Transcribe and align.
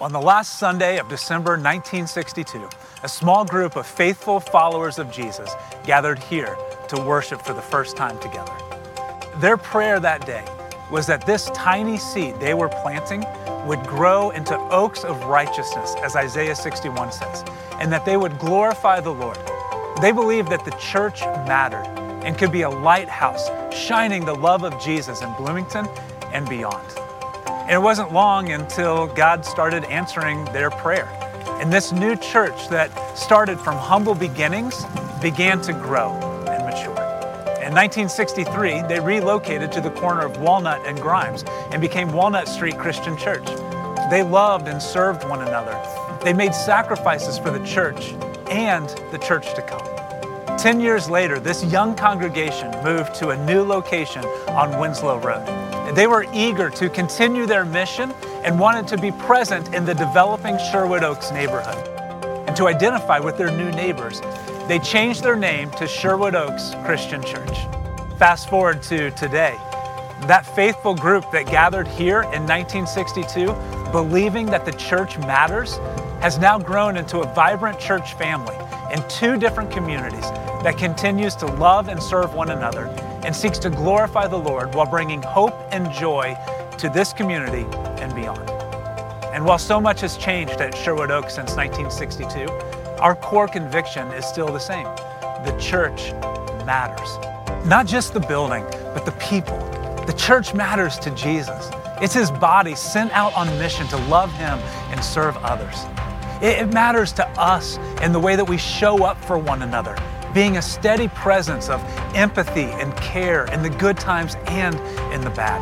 On 0.00 0.12
the 0.12 0.20
last 0.20 0.58
Sunday 0.58 0.98
of 0.98 1.10
December 1.10 1.58
1962, 1.58 2.66
a 3.02 3.08
small 3.08 3.44
group 3.44 3.76
of 3.76 3.86
faithful 3.86 4.40
followers 4.40 4.98
of 4.98 5.12
Jesus 5.12 5.52
gathered 5.84 6.18
here 6.18 6.56
to 6.88 6.98
worship 7.02 7.42
for 7.42 7.52
the 7.52 7.60
first 7.60 7.98
time 7.98 8.18
together. 8.18 8.50
Their 9.40 9.58
prayer 9.58 10.00
that 10.00 10.24
day 10.24 10.42
was 10.90 11.06
that 11.06 11.26
this 11.26 11.50
tiny 11.50 11.98
seed 11.98 12.40
they 12.40 12.54
were 12.54 12.70
planting 12.70 13.26
would 13.66 13.82
grow 13.82 14.30
into 14.30 14.56
oaks 14.70 15.04
of 15.04 15.22
righteousness, 15.24 15.94
as 16.02 16.16
Isaiah 16.16 16.56
61 16.56 17.12
says, 17.12 17.44
and 17.74 17.92
that 17.92 18.06
they 18.06 18.16
would 18.16 18.38
glorify 18.38 19.00
the 19.00 19.12
Lord. 19.12 19.38
They 20.00 20.12
believed 20.12 20.48
that 20.48 20.64
the 20.64 20.74
church 20.80 21.20
mattered 21.46 21.84
and 22.24 22.38
could 22.38 22.52
be 22.52 22.62
a 22.62 22.70
lighthouse 22.70 23.50
shining 23.70 24.24
the 24.24 24.34
love 24.34 24.64
of 24.64 24.80
Jesus 24.82 25.20
in 25.20 25.30
Bloomington 25.34 25.86
and 26.32 26.48
beyond. 26.48 27.09
And 27.70 27.76
it 27.76 27.82
wasn't 27.82 28.12
long 28.12 28.50
until 28.50 29.06
God 29.06 29.46
started 29.46 29.84
answering 29.84 30.44
their 30.46 30.70
prayer. 30.70 31.06
And 31.60 31.72
this 31.72 31.92
new 31.92 32.16
church 32.16 32.68
that 32.68 32.90
started 33.16 33.60
from 33.60 33.76
humble 33.76 34.16
beginnings 34.16 34.84
began 35.22 35.60
to 35.60 35.72
grow 35.72 36.14
and 36.48 36.64
mature. 36.64 36.98
In 37.62 37.72
1963, 37.72 38.82
they 38.88 38.98
relocated 38.98 39.70
to 39.70 39.80
the 39.80 39.92
corner 39.92 40.22
of 40.22 40.40
Walnut 40.40 40.84
and 40.84 41.00
Grimes 41.00 41.44
and 41.70 41.80
became 41.80 42.10
Walnut 42.10 42.48
Street 42.48 42.76
Christian 42.76 43.16
Church. 43.16 43.46
They 44.10 44.24
loved 44.24 44.66
and 44.66 44.82
served 44.82 45.22
one 45.28 45.46
another. 45.46 45.80
They 46.24 46.32
made 46.32 46.56
sacrifices 46.56 47.38
for 47.38 47.50
the 47.50 47.64
church 47.64 48.14
and 48.50 48.88
the 49.12 49.18
church 49.18 49.54
to 49.54 49.62
come. 49.62 50.58
Ten 50.58 50.80
years 50.80 51.08
later, 51.08 51.38
this 51.38 51.62
young 51.66 51.94
congregation 51.94 52.72
moved 52.82 53.14
to 53.20 53.28
a 53.28 53.46
new 53.46 53.62
location 53.62 54.24
on 54.48 54.76
Winslow 54.80 55.20
Road. 55.20 55.69
They 55.94 56.06
were 56.06 56.24
eager 56.32 56.70
to 56.70 56.88
continue 56.88 57.46
their 57.46 57.64
mission 57.64 58.12
and 58.44 58.60
wanted 58.60 58.86
to 58.88 58.96
be 58.96 59.10
present 59.10 59.74
in 59.74 59.84
the 59.84 59.94
developing 59.94 60.56
Sherwood 60.70 61.02
Oaks 61.02 61.32
neighborhood. 61.32 61.88
And 62.46 62.56
to 62.56 62.68
identify 62.68 63.18
with 63.18 63.36
their 63.36 63.50
new 63.50 63.72
neighbors, 63.72 64.20
they 64.68 64.78
changed 64.78 65.24
their 65.24 65.34
name 65.34 65.68
to 65.72 65.88
Sherwood 65.88 66.36
Oaks 66.36 66.74
Christian 66.84 67.22
Church. 67.24 67.58
Fast 68.18 68.48
forward 68.48 68.84
to 68.84 69.10
today. 69.12 69.56
That 70.28 70.46
faithful 70.54 70.94
group 70.94 71.24
that 71.32 71.46
gathered 71.46 71.88
here 71.88 72.22
in 72.22 72.46
1962, 72.46 73.46
believing 73.90 74.46
that 74.46 74.64
the 74.64 74.72
church 74.72 75.18
matters, 75.18 75.78
has 76.20 76.38
now 76.38 76.56
grown 76.56 76.96
into 76.96 77.20
a 77.20 77.34
vibrant 77.34 77.80
church 77.80 78.14
family 78.14 78.54
in 78.92 79.02
two 79.08 79.36
different 79.36 79.72
communities 79.72 80.30
that 80.62 80.78
continues 80.78 81.34
to 81.36 81.46
love 81.46 81.88
and 81.88 82.00
serve 82.00 82.32
one 82.34 82.50
another 82.50 82.86
and 83.30 83.36
seeks 83.36 83.60
to 83.60 83.70
glorify 83.70 84.26
the 84.26 84.36
Lord 84.36 84.74
while 84.74 84.90
bringing 84.90 85.22
hope 85.22 85.54
and 85.70 85.88
joy 85.92 86.36
to 86.76 86.88
this 86.88 87.12
community 87.12 87.64
and 88.02 88.12
beyond. 88.12 88.50
And 89.32 89.44
while 89.44 89.56
so 89.56 89.80
much 89.80 90.00
has 90.00 90.16
changed 90.16 90.54
at 90.54 90.76
Sherwood 90.76 91.12
Oaks 91.12 91.36
since 91.36 91.54
1962, 91.54 92.48
our 92.98 93.14
core 93.14 93.46
conviction 93.46 94.08
is 94.14 94.26
still 94.26 94.52
the 94.52 94.58
same. 94.58 94.82
The 95.44 95.56
church 95.60 96.10
matters. 96.66 97.18
Not 97.68 97.86
just 97.86 98.14
the 98.14 98.18
building, 98.18 98.64
but 98.94 99.04
the 99.04 99.12
people. 99.12 99.58
The 100.06 100.14
church 100.14 100.52
matters 100.52 100.98
to 100.98 101.12
Jesus. 101.12 101.70
It's 102.02 102.14
his 102.14 102.32
body 102.32 102.74
sent 102.74 103.12
out 103.12 103.32
on 103.36 103.46
mission 103.60 103.86
to 103.90 103.96
love 104.08 104.32
him 104.32 104.58
and 104.90 105.04
serve 105.04 105.36
others. 105.36 105.84
It 106.42 106.72
matters 106.72 107.12
to 107.12 107.28
us 107.38 107.76
in 108.02 108.10
the 108.10 108.18
way 108.18 108.34
that 108.34 108.48
we 108.48 108.58
show 108.58 109.04
up 109.04 109.22
for 109.24 109.38
one 109.38 109.62
another, 109.62 109.94
being 110.32 110.56
a 110.56 110.62
steady 110.62 111.08
presence 111.08 111.68
of 111.68 111.82
empathy 112.14 112.64
and 112.64 112.94
care 112.96 113.44
in 113.52 113.62
the 113.62 113.70
good 113.70 113.98
times 113.98 114.36
and 114.46 114.76
in 115.12 115.20
the 115.20 115.30
bad. 115.30 115.60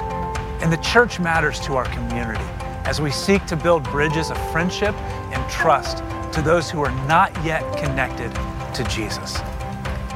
And 0.63 0.73
the 0.73 0.77
church 0.79 1.21
matters 1.21 1.61
to 1.61 1.77
our 1.77 1.85
community 1.87 2.45
as 2.85 3.01
we 3.01 3.11
seek 3.11 3.45
to 3.47 3.57
build 3.57 3.85
bridges 3.85 4.31
of 4.31 4.51
friendship 4.51 4.95
and 5.33 5.51
trust 5.51 5.99
to 6.33 6.43
those 6.43 6.71
who 6.71 6.81
are 6.81 6.91
not 7.07 7.33
yet 7.45 7.63
connected 7.77 8.35
to 8.75 8.85
Jesus. 8.85 9.39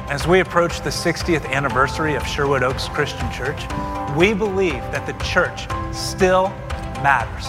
As 0.09 0.27
we 0.27 0.41
approach 0.41 0.81
the 0.81 0.89
60th 0.89 1.45
anniversary 1.49 2.15
of 2.15 2.27
Sherwood 2.27 2.61
Oaks 2.61 2.87
Christian 2.89 3.31
Church, 3.31 3.61
we 4.15 4.33
believe 4.33 4.81
that 4.91 5.07
the 5.07 5.13
church 5.23 5.67
still 5.95 6.49
matters. 7.01 7.47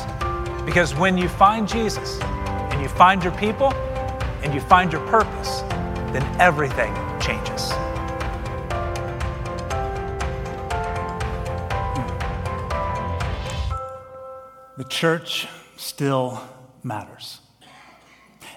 Because 0.65 0.95
when 0.95 1.19
you 1.19 1.28
find 1.28 1.69
Jesus 1.69 2.21
and 2.21 2.81
you 2.81 2.89
find 2.89 3.23
your 3.23 3.37
people 3.37 3.73
and 4.43 4.55
you 4.55 4.61
find 4.61 4.93
your 4.93 5.07
purpose, 5.09 5.61
then 6.12 6.25
everything 6.41 6.95
changes. 7.25 7.71
The 14.77 14.85
church 14.91 15.49
still 15.79 16.43
matters. 16.83 17.41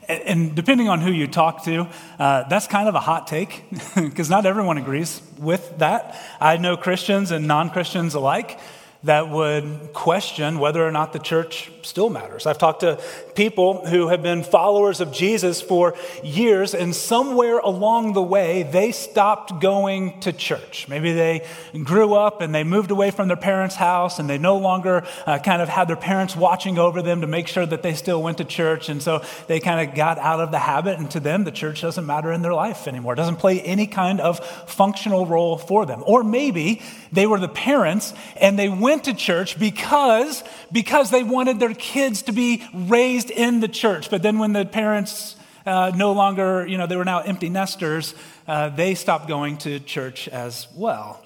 And 0.10 0.54
depending 0.54 0.90
on 0.90 1.00
who 1.00 1.12
you 1.12 1.28
talk 1.28 1.64
to, 1.64 1.88
uh, 2.20 2.44
that's 2.50 2.68
kind 2.68 2.90
of 2.90 2.96
a 2.96 3.00
hot 3.00 3.28
take 3.28 3.64
because 3.96 4.30
not 4.30 4.46
everyone 4.46 4.78
agrees 4.78 5.22
with 5.38 5.78
that. 5.78 6.20
I 6.42 6.58
know 6.58 6.76
Christians 6.76 7.32
and 7.32 7.48
non 7.48 7.70
Christians 7.70 8.16
alike 8.16 8.60
that 9.04 9.30
would 9.30 9.94
question 9.94 10.60
whether 10.60 10.86
or 10.86 10.92
not 10.92 11.14
the 11.14 11.20
church 11.20 11.72
still 11.84 12.10
matters. 12.10 12.46
I've 12.46 12.58
talked 12.58 12.82
to 12.82 13.02
people 13.36 13.86
who 13.86 14.08
have 14.08 14.22
been 14.22 14.44
followers 14.44 15.00
of 15.00 15.12
Jesus 15.12 15.62
for 15.62 15.96
years, 16.24 16.74
and 16.74 16.96
somewhere 16.96 17.60
along 17.60 18.14
the 18.14 18.22
way, 18.22 18.64
they 18.64 18.92
stopped 18.92 19.62
going 19.62 20.20
to 20.22 20.34
church. 20.34 20.88
Maybe 20.90 21.14
they 21.14 21.46
grew 21.84 22.14
up 22.14 22.42
and 22.42 22.54
they 22.54 22.64
moved 22.64 22.92
away 22.92 23.12
from 23.12 23.28
their 23.28 23.38
parents' 23.38 23.76
house, 23.76 24.20
and 24.20 24.30
they 24.30 24.38
no 24.38 24.58
longer 24.58 25.06
uh, 25.26 25.40
kind 25.40 25.62
of 25.62 25.70
had 25.70 25.88
their 25.88 25.96
parents 25.96 26.36
watching 26.36 26.78
over 26.78 27.02
them 27.02 27.22
to 27.22 27.28
make 27.28 27.48
sure 27.48 27.66
that 27.66 27.84
they 27.84 27.94
still 27.94 28.22
went 28.22 28.40
to 28.40 28.46
church. 28.46 28.90
And 28.90 29.02
so 29.02 29.24
they 29.48 29.60
kind 29.60 29.88
of 29.88 29.96
got 29.96 30.18
out 30.18 30.40
of 30.40 30.52
the 30.52 30.60
habit, 30.60 31.00
and 31.00 31.10
to 31.12 31.20
them, 31.20 31.44
the 31.44 31.52
church 31.52 31.82
doesn't 31.82 32.06
matter 32.06 32.32
in 32.32 32.42
their 32.42 32.54
life 32.54 32.88
anymore. 32.88 33.14
It 33.14 33.18
doesn't 33.18 33.38
play 33.38 33.62
any 33.62 33.88
kind 33.88 34.20
of 34.20 34.40
functional 34.68 35.26
role 35.26 35.58
for 35.58 35.86
them. 35.86 36.04
Or 36.06 36.24
maybe 36.24 36.82
they 37.12 37.28
were 37.28 37.40
the 37.40 37.48
parents 37.48 38.14
and 38.36 38.58
they 38.58 38.70
went 38.70 38.97
to 39.02 39.14
church 39.14 39.60
because, 39.60 40.44
because 40.72 41.12
they 41.12 41.24
wanted 41.24 41.60
their 41.60 41.74
kids 41.74 42.24
to 42.24 42.32
be 42.32 42.68
raised 42.74 43.30
in 43.32 43.60
the 43.60 43.68
church. 43.68 44.10
But 44.10 44.22
then 44.22 44.40
when 44.40 44.54
the 44.54 44.66
parents 44.66 45.36
uh, 45.66 45.92
no 45.96 46.14
longer, 46.14 46.66
you 46.66 46.78
know, 46.78 46.88
they 46.88 46.96
were 46.96 47.06
now 47.06 47.20
empty 47.20 47.50
nesters, 47.50 48.16
uh, 48.48 48.70
they 48.70 48.96
stopped 48.96 49.28
going 49.28 49.58
to 49.60 49.80
church 49.80 50.28
as 50.28 50.68
well. 50.76 51.24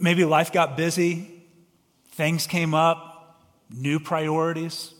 Maybe 0.00 0.24
life 0.24 0.52
got 0.52 0.76
busy, 0.76 1.28
things 2.12 2.46
came 2.46 2.74
up, 2.74 3.40
new 3.70 3.98
priorities. 3.98 4.94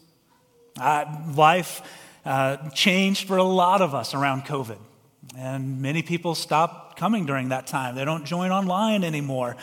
Uh, 0.81 1.05
life 1.35 1.83
uh, 2.25 2.57
changed 2.71 3.27
for 3.27 3.37
a 3.37 3.43
lot 3.45 3.83
of 3.83 3.95
us 3.95 4.15
around 4.15 4.45
COVID. 4.45 4.79
And 5.37 5.81
many 5.81 6.03
people 6.03 6.35
stopped 6.35 6.99
coming 6.99 7.27
during 7.27 7.51
that 7.51 7.67
time. 7.67 7.95
They 7.95 8.05
don't 8.05 8.25
join 8.25 8.51
online 8.51 9.05
anymore. 9.05 9.57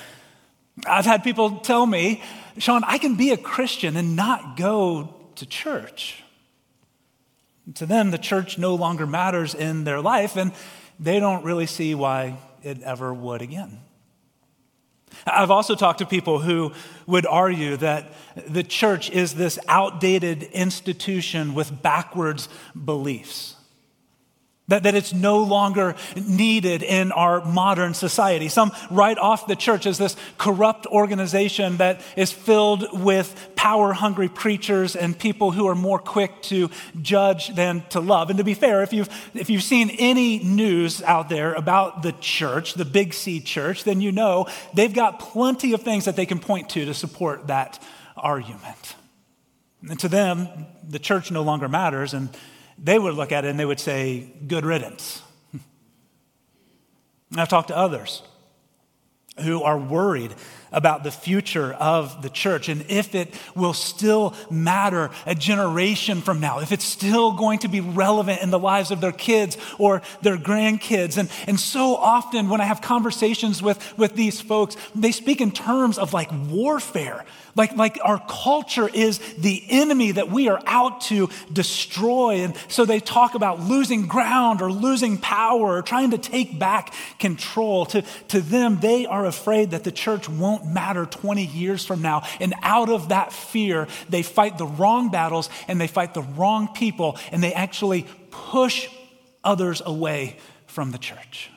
I've 0.88 1.06
had 1.06 1.24
people 1.24 1.60
tell 1.60 1.86
me, 1.86 2.22
Shawn, 2.58 2.84
I 2.86 2.98
can 2.98 3.16
be 3.16 3.32
a 3.32 3.38
Christian 3.38 3.96
and 3.98 4.16
not 4.16 4.58
go 4.58 5.14
to 5.36 5.46
church. 5.46 6.24
To 7.76 7.86
them, 7.86 8.12
the 8.12 8.18
church 8.18 8.58
no 8.58 8.76
longer 8.76 9.06
matters 9.06 9.54
in 9.54 9.84
their 9.84 10.02
life, 10.02 10.36
and 10.36 10.52
they 11.00 11.20
don't 11.20 11.44
really 11.44 11.68
see 11.68 11.96
why 11.96 12.38
it 12.64 12.82
ever 12.82 13.14
would 13.14 13.42
again. 13.42 13.80
I've 15.26 15.52
also 15.52 15.76
talked 15.76 16.00
to 16.00 16.06
people 16.06 16.40
who 16.40 16.72
would 17.08 17.26
argue 17.26 17.78
that 17.78 18.12
the 18.48 18.64
church 18.64 19.10
is 19.10 19.34
this 19.34 19.60
outdated 19.68 20.44
institution 20.44 21.54
with 21.54 21.82
backwards 21.82 22.50
beliefs. 22.74 23.56
That, 24.70 24.84
that 24.84 24.96
it's 24.96 25.14
no 25.14 25.44
longer 25.44 25.96
needed 26.16 26.84
in 26.84 27.12
our 27.12 27.44
modern 27.44 27.94
society. 27.94 28.50
Some 28.50 28.72
write 28.90 29.18
off 29.18 29.48
the 29.48 29.56
church 29.56 29.86
as 29.86 29.98
this 29.98 30.16
corrupt 30.38 30.86
organization 30.86 31.78
that 31.78 32.02
is 32.16 32.32
filled 32.32 32.86
with 33.04 33.50
power 33.56 33.94
hungry 33.94 34.30
preachers 34.30 34.96
and 34.96 35.18
people 35.18 35.52
who 35.52 35.68
are 35.68 35.76
more 35.76 36.00
quick 36.00 36.42
to 36.44 36.70
judge 37.02 37.56
than 37.56 37.84
to 37.90 38.00
love. 38.00 38.30
And 38.30 38.38
to 38.38 38.44
be 38.44 38.54
fair, 38.54 38.84
if 38.84 38.94
you've, 38.94 39.10
if 39.34 39.50
you've 39.50 39.64
seen 39.64 39.90
any 39.98 40.40
news 40.40 41.02
out 41.02 41.30
there 41.30 41.54
about 41.54 42.04
the 42.04 42.14
church, 42.14 42.76
the 42.76 42.86
Big 42.86 43.14
C 43.14 43.42
church, 43.42 43.84
then 43.84 44.02
you 44.02 44.12
know 44.12 44.48
they've 44.74 44.94
got 44.94 45.20
plenty 45.20 45.74
of 45.74 45.82
things 45.82 46.06
that 46.06 46.16
they 46.16 46.26
can 46.26 46.40
point 46.40 46.70
to 46.70 46.86
to 46.86 46.94
support 46.94 47.48
that 47.48 47.84
argument. 48.16 48.96
And 49.82 50.00
to 50.00 50.08
them, 50.08 50.48
the 50.88 51.00
church 51.00 51.32
no 51.32 51.42
longer 51.42 51.68
matters. 51.68 52.14
And 52.14 52.30
they 52.82 52.98
would 52.98 53.16
look 53.16 53.32
at 53.32 53.46
it 53.46 53.50
and 53.50 53.60
they 53.60 53.66
would 53.66 53.80
say, 53.80 54.32
good 54.48 54.66
riddance. 54.66 55.22
I've 57.36 57.50
talked 57.50 57.68
to 57.68 57.78
others 57.78 58.24
who 59.40 59.64
are 59.64 59.78
worried 59.78 60.34
about 60.72 61.04
the 61.04 61.12
future 61.12 61.74
of 61.74 62.22
the 62.22 62.30
church 62.30 62.70
and 62.70 62.86
if 62.90 63.16
it 63.16 63.34
will 63.56 63.74
still 63.74 64.36
matter 64.52 65.10
a 65.26 65.34
generation 65.34 66.22
from 66.22 66.40
now, 66.40 66.60
if 66.60 66.72
it's 66.72 66.84
still 66.84 67.32
going 67.32 67.60
to 67.60 67.68
be 67.68 67.80
relevant 67.82 68.42
in 68.42 68.50
the 68.50 68.60
lives 68.60 68.92
of 68.92 69.02
their 69.02 69.12
kids 69.12 69.58
or 69.78 70.02
their 70.22 70.38
grandkids. 70.38 71.18
And, 71.18 71.30
and 71.48 71.60
so 71.60 71.96
often 71.96 72.50
when 72.50 72.62
I 72.62 72.66
have 72.66 72.82
conversations 72.82 73.62
with, 73.62 73.98
with 73.98 74.16
these 74.16 74.42
folks, 74.42 74.76
they 74.94 75.12
speak 75.12 75.42
in 75.42 75.52
terms 75.52 75.98
of 75.98 76.14
like 76.14 76.30
warfare. 76.50 77.26
Like, 77.60 77.76
like 77.76 78.00
our 78.02 78.24
culture 78.26 78.88
is 78.88 79.20
the 79.38 79.62
enemy 79.68 80.14
that 80.14 80.32
we 80.32 80.48
are 80.48 80.62
out 80.66 81.02
to 81.02 81.30
destroy. 81.52 82.36
And 82.36 82.56
so 82.70 82.86
they 82.86 83.02
talk 83.02 83.36
about 83.36 83.60
losing 83.60 84.08
ground 84.08 84.62
or 84.62 84.72
losing 84.72 85.18
power 85.18 85.76
or 85.76 85.82
trying 85.82 86.12
to 86.12 86.18
take 86.18 86.58
back 86.58 86.94
control. 87.20 87.86
To, 87.88 88.04
to 88.30 88.40
them, 88.40 88.80
they 88.80 89.06
are 89.08 89.26
afraid 89.26 89.72
that 89.72 89.84
the 89.84 89.92
church 89.92 90.30
won't 90.30 90.68
matter 90.68 91.06
20 91.06 91.48
years 91.48 91.86
from 91.86 92.02
now. 92.02 92.24
And 92.40 92.54
out 92.62 92.88
of 92.88 93.10
that 93.10 93.34
fear, 93.34 93.90
they 94.08 94.22
fight 94.22 94.58
the 94.58 94.66
wrong 94.66 95.12
battles 95.12 95.50
and 95.68 95.82
they 95.82 95.88
fight 95.88 96.14
the 96.14 96.22
wrong 96.22 96.70
people 96.70 97.18
and 97.30 97.44
they 97.44 97.54
actually 97.54 98.08
push 98.32 98.88
others 99.44 99.82
away 99.86 100.38
from 100.68 100.92
the 100.92 100.98
church. 100.98 101.52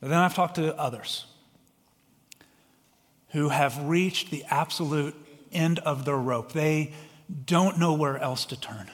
Then 0.00 0.12
I've 0.12 0.36
talked 0.36 0.54
to 0.54 0.78
others 0.78 1.24
who 3.30 3.48
have 3.48 3.76
reached 3.84 4.30
the 4.30 4.44
absolute 4.50 5.14
end 5.52 5.78
of 5.80 6.04
their 6.04 6.16
rope. 6.16 6.52
They 6.52 6.92
don't 7.46 7.78
know 7.78 7.92
where 7.92 8.18
else 8.18 8.44
to 8.46 8.60
turn. 8.60 8.90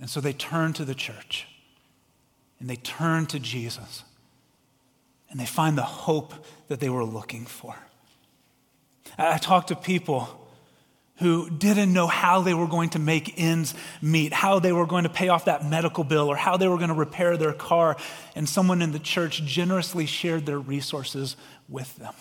And 0.00 0.10
so 0.10 0.20
they 0.20 0.32
turn 0.32 0.72
to 0.74 0.84
the 0.84 0.94
church 0.94 1.46
and 2.58 2.68
they 2.68 2.76
turn 2.76 3.26
to 3.26 3.38
Jesus 3.38 4.04
and 5.30 5.38
they 5.40 5.46
find 5.46 5.78
the 5.78 5.82
hope 5.82 6.34
that 6.68 6.80
they 6.80 6.88
were 6.88 7.04
looking 7.04 7.46
for. 7.46 7.74
I 9.18 9.38
talked 9.38 9.68
to 9.68 9.76
people 9.76 10.40
who 11.18 11.48
didn't 11.48 11.92
know 11.92 12.08
how 12.08 12.42
they 12.42 12.54
were 12.54 12.66
going 12.66 12.90
to 12.90 12.98
make 12.98 13.34
ends 13.36 13.74
meet, 14.02 14.32
how 14.32 14.58
they 14.58 14.72
were 14.72 14.86
going 14.86 15.04
to 15.04 15.10
pay 15.10 15.28
off 15.28 15.44
that 15.44 15.64
medical 15.64 16.02
bill, 16.02 16.28
or 16.28 16.36
how 16.36 16.56
they 16.56 16.66
were 16.66 16.76
going 16.76 16.88
to 16.88 16.94
repair 16.94 17.36
their 17.36 17.52
car. 17.52 17.96
And 18.34 18.48
someone 18.48 18.82
in 18.82 18.90
the 18.90 18.98
church 18.98 19.44
generously 19.44 20.06
shared 20.06 20.44
their 20.44 20.58
resources 20.58 21.36
with 21.68 21.94
them. 21.96 22.14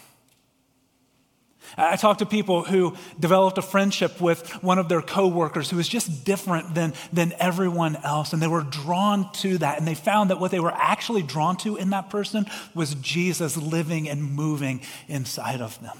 I 1.77 1.95
talked 1.95 2.19
to 2.19 2.25
people 2.25 2.63
who 2.63 2.95
developed 3.19 3.57
a 3.57 3.61
friendship 3.61 4.21
with 4.21 4.49
one 4.63 4.77
of 4.79 4.89
their 4.89 5.01
coworkers 5.01 5.69
who 5.69 5.77
was 5.77 5.87
just 5.87 6.23
different 6.23 6.75
than, 6.75 6.93
than 7.11 7.33
everyone 7.39 7.95
else. 7.97 8.33
And 8.33 8.41
they 8.41 8.47
were 8.47 8.63
drawn 8.63 9.31
to 9.33 9.57
that. 9.57 9.79
And 9.79 9.87
they 9.87 9.95
found 9.95 10.29
that 10.29 10.39
what 10.39 10.51
they 10.51 10.59
were 10.59 10.73
actually 10.73 11.23
drawn 11.23 11.57
to 11.57 11.75
in 11.75 11.89
that 11.89 12.09
person 12.09 12.45
was 12.75 12.95
Jesus 12.95 13.57
living 13.57 14.07
and 14.07 14.23
moving 14.23 14.81
inside 15.07 15.61
of 15.61 15.79
them. 15.81 15.97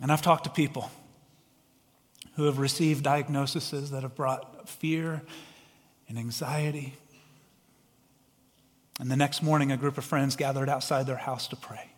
And 0.00 0.10
I've 0.10 0.22
talked 0.22 0.44
to 0.44 0.50
people 0.50 0.90
who 2.36 2.44
have 2.44 2.58
received 2.58 3.04
diagnoses 3.04 3.90
that 3.90 4.02
have 4.02 4.14
brought 4.14 4.68
fear 4.68 5.22
and 6.08 6.18
anxiety. 6.18 6.94
And 8.98 9.10
the 9.10 9.16
next 9.16 9.42
morning, 9.42 9.70
a 9.70 9.76
group 9.76 9.98
of 9.98 10.04
friends 10.04 10.36
gathered 10.36 10.68
outside 10.68 11.06
their 11.06 11.16
house 11.16 11.48
to 11.48 11.56
pray. 11.56 11.91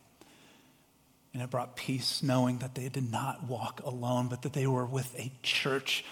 And 1.34 1.42
it 1.42 1.50
brought 1.50 1.74
peace 1.74 2.22
knowing 2.22 2.58
that 2.58 2.76
they 2.76 2.88
did 2.88 3.10
not 3.10 3.48
walk 3.48 3.82
alone, 3.84 4.28
but 4.28 4.42
that 4.42 4.52
they 4.52 4.68
were 4.68 4.86
with 4.86 5.14
a 5.18 5.32
church 5.42 6.04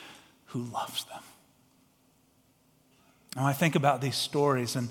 who 0.46 0.62
loves 0.62 1.04
them. 1.04 1.22
Now, 3.36 3.46
I 3.46 3.52
think 3.52 3.76
about 3.76 4.00
these 4.00 4.16
stories 4.16 4.74
and, 4.74 4.88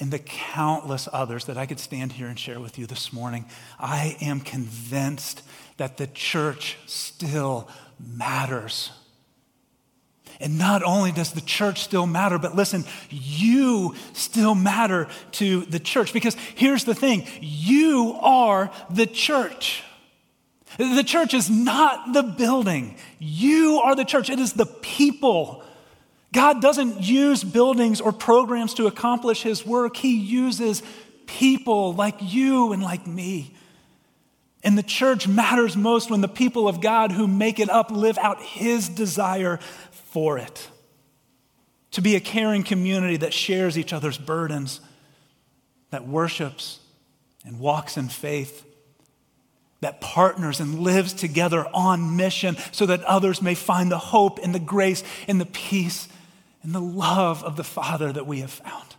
and 0.00 0.10
the 0.10 0.18
countless 0.18 1.08
others 1.12 1.44
that 1.46 1.56
I 1.56 1.66
could 1.66 1.78
stand 1.78 2.12
here 2.12 2.26
and 2.26 2.38
share 2.38 2.60
with 2.60 2.76
you 2.76 2.86
this 2.86 3.12
morning. 3.12 3.46
I 3.78 4.16
am 4.20 4.40
convinced 4.40 5.42
that 5.76 5.96
the 5.96 6.08
church 6.08 6.76
still 6.86 7.68
matters. 7.98 8.90
And 10.42 10.58
not 10.58 10.82
only 10.82 11.12
does 11.12 11.32
the 11.32 11.40
church 11.40 11.84
still 11.84 12.04
matter, 12.04 12.36
but 12.36 12.56
listen, 12.56 12.84
you 13.10 13.94
still 14.12 14.56
matter 14.56 15.06
to 15.32 15.60
the 15.66 15.78
church. 15.78 16.12
Because 16.12 16.34
here's 16.56 16.84
the 16.84 16.96
thing 16.96 17.24
you 17.40 18.18
are 18.20 18.72
the 18.90 19.06
church. 19.06 19.84
The 20.78 21.04
church 21.04 21.32
is 21.32 21.48
not 21.48 22.12
the 22.12 22.24
building, 22.24 22.96
you 23.20 23.80
are 23.84 23.94
the 23.94 24.04
church. 24.04 24.30
It 24.30 24.40
is 24.40 24.54
the 24.54 24.66
people. 24.66 25.62
God 26.32 26.60
doesn't 26.60 27.02
use 27.02 27.44
buildings 27.44 28.00
or 28.00 28.10
programs 28.10 28.74
to 28.74 28.86
accomplish 28.86 29.42
his 29.42 29.64
work, 29.64 29.96
he 29.96 30.18
uses 30.18 30.82
people 31.26 31.94
like 31.94 32.16
you 32.20 32.72
and 32.72 32.82
like 32.82 33.06
me. 33.06 33.54
And 34.64 34.78
the 34.78 34.82
church 34.82 35.26
matters 35.26 35.76
most 35.76 36.10
when 36.10 36.20
the 36.20 36.28
people 36.28 36.68
of 36.68 36.80
God 36.80 37.12
who 37.12 37.26
make 37.26 37.58
it 37.58 37.68
up 37.68 37.90
live 37.90 38.16
out 38.16 38.40
his 38.40 38.88
desire 38.88 39.58
for 40.12 40.36
it. 40.38 40.68
To 41.92 42.02
be 42.02 42.16
a 42.16 42.20
caring 42.20 42.62
community 42.62 43.16
that 43.18 43.32
shares 43.32 43.78
each 43.78 43.92
other's 43.92 44.18
burdens, 44.18 44.80
that 45.90 46.06
worships 46.06 46.80
and 47.44 47.58
walks 47.58 47.96
in 47.96 48.08
faith, 48.08 48.64
that 49.80 50.00
partners 50.00 50.60
and 50.60 50.80
lives 50.80 51.12
together 51.12 51.66
on 51.74 52.16
mission 52.16 52.56
so 52.72 52.86
that 52.86 53.02
others 53.04 53.42
may 53.42 53.54
find 53.54 53.90
the 53.90 53.98
hope 53.98 54.38
and 54.42 54.54
the 54.54 54.60
grace 54.60 55.02
and 55.26 55.40
the 55.40 55.46
peace 55.46 56.08
and 56.62 56.74
the 56.74 56.80
love 56.80 57.42
of 57.42 57.56
the 57.56 57.64
Father 57.64 58.12
that 58.12 58.26
we 58.26 58.40
have 58.40 58.50
found. 58.50 58.94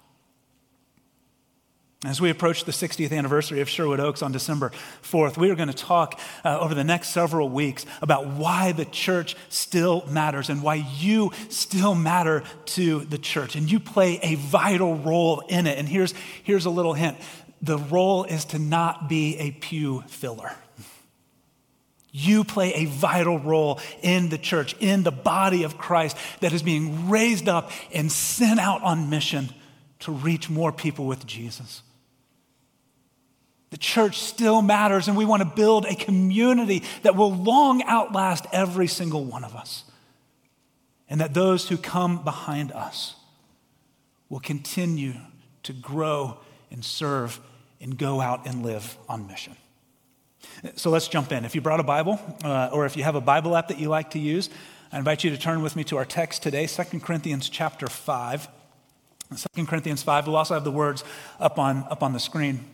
As 2.05 2.19
we 2.19 2.29
approach 2.29 2.65
the 2.65 2.73
60th 2.73 3.13
anniversary 3.17 3.61
of 3.61 3.69
Sherwood 3.69 4.01
Oaks 4.01 4.21
on 4.21 4.33
December 4.33 4.71
4th, 5.03 5.37
we 5.37 5.49
are 5.49 5.55
going 5.55 5.69
to 5.69 5.73
talk 5.73 6.19
uh, 6.43 6.59
over 6.59 6.75
the 6.75 6.83
next 6.83 7.09
several 7.11 7.47
weeks 7.47 7.85
about 8.01 8.27
why 8.27 8.73
the 8.73 8.83
church 8.83 9.37
still 9.47 10.05
matters 10.07 10.49
and 10.49 10.61
why 10.61 10.85
you 10.97 11.31
still 11.47 11.95
matter 11.95 12.43
to 12.65 13.05
the 13.05 13.17
church. 13.17 13.55
And 13.55 13.71
you 13.71 13.79
play 13.79 14.19
a 14.21 14.35
vital 14.35 14.97
role 14.97 15.43
in 15.47 15.65
it. 15.65 15.77
And 15.77 15.87
here's, 15.87 16.13
here's 16.43 16.65
a 16.65 16.69
little 16.69 16.93
hint 16.93 17.17
the 17.61 17.77
role 17.77 18.25
is 18.25 18.43
to 18.43 18.59
not 18.59 19.07
be 19.07 19.37
a 19.37 19.51
pew 19.51 20.03
filler. 20.07 20.51
You 22.11 22.43
play 22.43 22.73
a 22.73 22.85
vital 22.85 23.39
role 23.39 23.79
in 24.01 24.27
the 24.27 24.37
church, 24.37 24.75
in 24.81 25.03
the 25.03 25.11
body 25.11 25.63
of 25.63 25.77
Christ 25.77 26.17
that 26.41 26.51
is 26.51 26.61
being 26.61 27.09
raised 27.09 27.47
up 27.47 27.71
and 27.93 28.11
sent 28.11 28.59
out 28.59 28.83
on 28.83 29.09
mission 29.09 29.49
to 29.99 30.11
reach 30.11 30.49
more 30.49 30.73
people 30.73 31.05
with 31.05 31.25
Jesus. 31.25 31.81
The 33.73 33.79
church 33.79 34.19
still 34.19 34.61
matters, 34.61 35.07
and 35.07 35.17
we 35.17 35.25
want 35.25 35.41
to 35.41 35.49
build 35.49 35.87
a 35.87 35.95
community 35.95 36.83
that 37.01 37.15
will 37.15 37.33
long 37.33 37.81
outlast 37.81 38.45
every 38.51 38.85
single 38.85 39.25
one 39.25 39.43
of 39.43 39.55
us. 39.55 39.83
And 41.09 41.19
that 41.19 41.33
those 41.33 41.67
who 41.67 41.77
come 41.77 42.23
behind 42.23 42.71
us 42.71 43.15
will 44.29 44.41
continue 44.41 45.15
to 45.63 45.73
grow 45.73 46.37
and 46.69 46.85
serve 46.85 47.39
and 47.81 47.97
go 47.97 48.21
out 48.21 48.45
and 48.45 48.61
live 48.61 48.95
on 49.09 49.25
mission. 49.25 49.55
So 50.75 50.91
let's 50.91 51.07
jump 51.07 51.31
in. 51.31 51.43
If 51.43 51.55
you 51.55 51.61
brought 51.61 51.79
a 51.79 51.83
Bible, 51.83 52.21
uh, 52.43 52.69
or 52.71 52.85
if 52.85 52.95
you 52.95 53.03
have 53.03 53.15
a 53.15 53.21
Bible 53.21 53.57
app 53.57 53.69
that 53.69 53.79
you 53.79 53.89
like 53.89 54.11
to 54.11 54.19
use, 54.19 54.51
I 54.91 54.99
invite 54.99 55.23
you 55.23 55.31
to 55.31 55.37
turn 55.39 55.63
with 55.63 55.75
me 55.75 55.83
to 55.85 55.97
our 55.97 56.05
text 56.05 56.43
today, 56.43 56.67
2 56.67 56.99
Corinthians 56.99 57.49
chapter 57.49 57.87
5. 57.87 58.47
2 59.55 59.65
Corinthians 59.65 60.03
5, 60.03 60.27
we'll 60.27 60.35
also 60.35 60.53
have 60.53 60.63
the 60.63 60.69
words 60.69 61.03
up 61.39 61.57
on, 61.57 61.87
up 61.89 62.03
on 62.03 62.13
the 62.13 62.19
screen. 62.19 62.65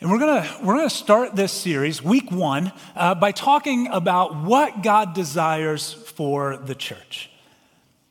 And 0.00 0.10
we're 0.10 0.18
going 0.18 0.42
we're 0.62 0.76
gonna 0.76 0.88
start 0.88 1.36
this 1.36 1.52
series, 1.52 2.02
week 2.02 2.32
one, 2.32 2.72
uh, 2.96 3.14
by 3.14 3.32
talking 3.32 3.86
about 3.88 4.34
what 4.34 4.82
God 4.82 5.12
desires 5.12 5.92
for 5.92 6.56
the 6.56 6.74
church. 6.74 7.30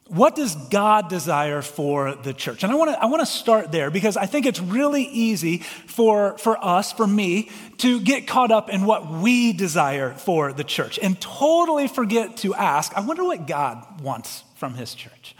What 0.06 0.36
does 0.36 0.56
God 0.56 1.10
desire 1.10 1.64
for 1.64 2.14
the 2.14 2.32
church? 2.32 2.62
And 2.62 2.72
I 2.72 2.76
want 2.76 2.92
to 2.92 3.02
I 3.02 3.08
want 3.08 3.22
to 3.22 3.26
start 3.26 3.72
there 3.72 3.90
because 3.90 4.18
I 4.18 4.28
think 4.28 4.46
it's 4.46 4.60
really 4.60 5.02
easy 5.02 5.60
for, 5.88 6.38
for 6.38 6.64
us, 6.64 6.92
for 6.92 7.08
me, 7.08 7.50
to 7.80 8.00
get 8.00 8.28
caught 8.28 8.52
up 8.52 8.70
in 8.70 8.86
what 8.86 9.10
we 9.10 9.52
desire 9.52 10.14
for 10.14 10.54
the 10.54 10.64
church 10.64 11.00
and 11.02 11.20
totally 11.20 11.88
forget 11.88 12.38
to 12.38 12.54
ask, 12.54 12.94
I 12.96 13.02
wonder 13.02 13.24
what 13.24 13.48
God 13.48 14.02
wants 14.02 14.44
from 14.58 14.76
his 14.76 14.94
church. 14.94 15.36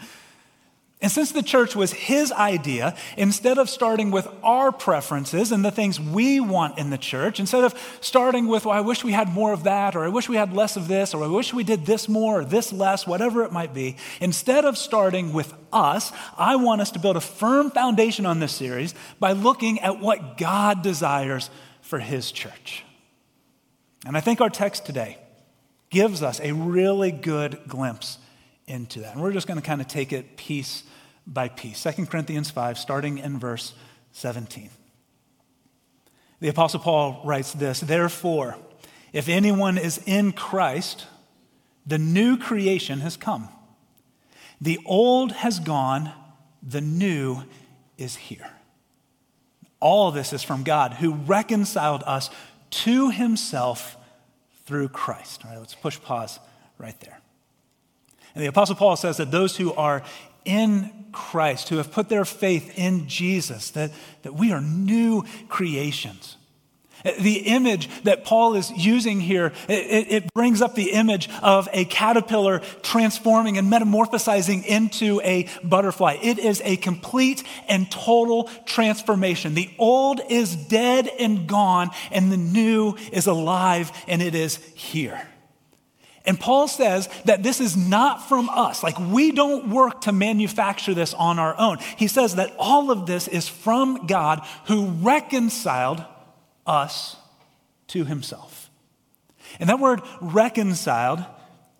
And 1.02 1.10
since 1.10 1.32
the 1.32 1.42
church 1.42 1.74
was 1.74 1.92
his 1.94 2.30
idea, 2.30 2.94
instead 3.16 3.56
of 3.56 3.70
starting 3.70 4.10
with 4.10 4.28
our 4.42 4.70
preferences 4.70 5.50
and 5.50 5.64
the 5.64 5.70
things 5.70 5.98
we 5.98 6.40
want 6.40 6.76
in 6.76 6.90
the 6.90 6.98
church, 6.98 7.40
instead 7.40 7.64
of 7.64 7.74
starting 8.02 8.48
with, 8.48 8.66
well, 8.66 8.76
I 8.76 8.82
wish 8.82 9.02
we 9.02 9.12
had 9.12 9.30
more 9.30 9.54
of 9.54 9.64
that, 9.64 9.96
or 9.96 10.04
I 10.04 10.08
wish 10.08 10.28
we 10.28 10.36
had 10.36 10.52
less 10.52 10.76
of 10.76 10.88
this, 10.88 11.14
or 11.14 11.24
I 11.24 11.26
wish 11.26 11.54
we 11.54 11.64
did 11.64 11.86
this 11.86 12.06
more, 12.06 12.40
or 12.40 12.44
this 12.44 12.70
less, 12.70 13.06
whatever 13.06 13.44
it 13.44 13.52
might 13.52 13.72
be, 13.72 13.96
instead 14.20 14.66
of 14.66 14.76
starting 14.76 15.32
with 15.32 15.54
us, 15.72 16.12
I 16.36 16.56
want 16.56 16.82
us 16.82 16.90
to 16.90 16.98
build 16.98 17.16
a 17.16 17.22
firm 17.22 17.70
foundation 17.70 18.26
on 18.26 18.40
this 18.40 18.52
series 18.52 18.94
by 19.18 19.32
looking 19.32 19.80
at 19.80 20.00
what 20.00 20.36
God 20.36 20.82
desires 20.82 21.48
for 21.80 21.98
his 21.98 22.30
church. 22.30 22.84
And 24.04 24.18
I 24.18 24.20
think 24.20 24.42
our 24.42 24.50
text 24.50 24.84
today 24.84 25.16
gives 25.88 26.22
us 26.22 26.40
a 26.40 26.52
really 26.52 27.10
good 27.10 27.58
glimpse 27.66 28.18
into 28.66 29.00
that. 29.00 29.14
And 29.14 29.22
we're 29.22 29.32
just 29.32 29.46
going 29.46 29.58
to 29.58 29.66
kind 29.66 29.80
of 29.80 29.88
take 29.88 30.12
it 30.12 30.36
piece 30.36 30.84
by 31.32 31.48
piece. 31.48 31.82
2 31.82 32.06
Corinthians 32.06 32.50
5, 32.50 32.76
starting 32.76 33.18
in 33.18 33.38
verse 33.38 33.72
17. 34.12 34.70
The 36.40 36.48
Apostle 36.48 36.80
Paul 36.80 37.22
writes 37.24 37.52
this 37.52 37.80
Therefore, 37.80 38.56
if 39.12 39.28
anyone 39.28 39.78
is 39.78 40.00
in 40.06 40.32
Christ, 40.32 41.06
the 41.86 41.98
new 41.98 42.36
creation 42.36 43.00
has 43.00 43.16
come. 43.16 43.48
The 44.60 44.78
old 44.84 45.32
has 45.32 45.58
gone, 45.58 46.12
the 46.62 46.80
new 46.80 47.42
is 47.96 48.16
here. 48.16 48.50
All 49.80 50.10
this 50.10 50.32
is 50.32 50.42
from 50.42 50.64
God, 50.64 50.94
who 50.94 51.14
reconciled 51.14 52.02
us 52.04 52.28
to 52.70 53.10
himself 53.10 53.96
through 54.66 54.88
Christ. 54.88 55.44
All 55.44 55.50
right, 55.50 55.58
let's 55.58 55.74
push 55.74 56.00
pause 56.00 56.38
right 56.78 56.98
there. 57.00 57.20
And 58.34 58.44
the 58.44 58.48
Apostle 58.48 58.76
Paul 58.76 58.96
says 58.96 59.16
that 59.16 59.30
those 59.30 59.56
who 59.56 59.72
are 59.72 60.02
in 60.44 60.90
Christ, 61.12 61.68
who 61.68 61.76
have 61.76 61.92
put 61.92 62.08
their 62.08 62.24
faith 62.24 62.78
in 62.78 63.08
Jesus, 63.08 63.70
that, 63.70 63.90
that 64.22 64.34
we 64.34 64.52
are 64.52 64.60
new 64.60 65.24
creations. 65.48 66.36
The 67.02 67.38
image 67.46 67.88
that 68.02 68.24
Paul 68.24 68.54
is 68.54 68.70
using 68.70 69.20
here, 69.20 69.52
it, 69.68 70.12
it, 70.12 70.34
brings 70.34 70.60
up 70.60 70.74
the 70.74 70.92
image 70.92 71.30
of 71.42 71.66
a 71.72 71.86
caterpillar 71.86 72.60
transforming 72.82 73.56
and 73.56 73.72
metamorphosizing 73.72 74.66
into 74.66 75.20
a 75.22 75.48
butterfly. 75.64 76.18
It 76.22 76.38
is 76.38 76.60
a 76.62 76.76
complete 76.76 77.42
and 77.68 77.90
total 77.90 78.50
transformation. 78.66 79.54
The 79.54 79.70
old 79.78 80.20
is 80.28 80.54
dead 80.54 81.08
and 81.18 81.46
gone, 81.46 81.90
and 82.10 82.30
the 82.30 82.36
new 82.36 82.96
is 83.12 83.26
alive 83.26 83.92
and 84.06 84.20
it 84.20 84.34
is 84.34 84.56
here. 84.74 85.29
And 86.26 86.38
Paul 86.38 86.68
says 86.68 87.08
that 87.24 87.42
this 87.42 87.60
is 87.60 87.76
not 87.76 88.28
from 88.28 88.50
us. 88.50 88.82
Like, 88.82 88.98
we 88.98 89.32
don't 89.32 89.70
work 89.70 90.02
to 90.02 90.12
manufacture 90.12 90.92
this 90.92 91.14
on 91.14 91.38
our 91.38 91.58
own. 91.58 91.78
He 91.96 92.08
says 92.08 92.36
that 92.36 92.54
all 92.58 92.90
of 92.90 93.06
this 93.06 93.26
is 93.26 93.48
from 93.48 94.06
God 94.06 94.46
who 94.66 94.86
reconciled 94.86 96.04
us 96.66 97.16
to 97.88 98.04
himself. 98.04 98.70
And 99.58 99.68
that 99.68 99.80
word 99.80 100.02
reconciled 100.20 101.24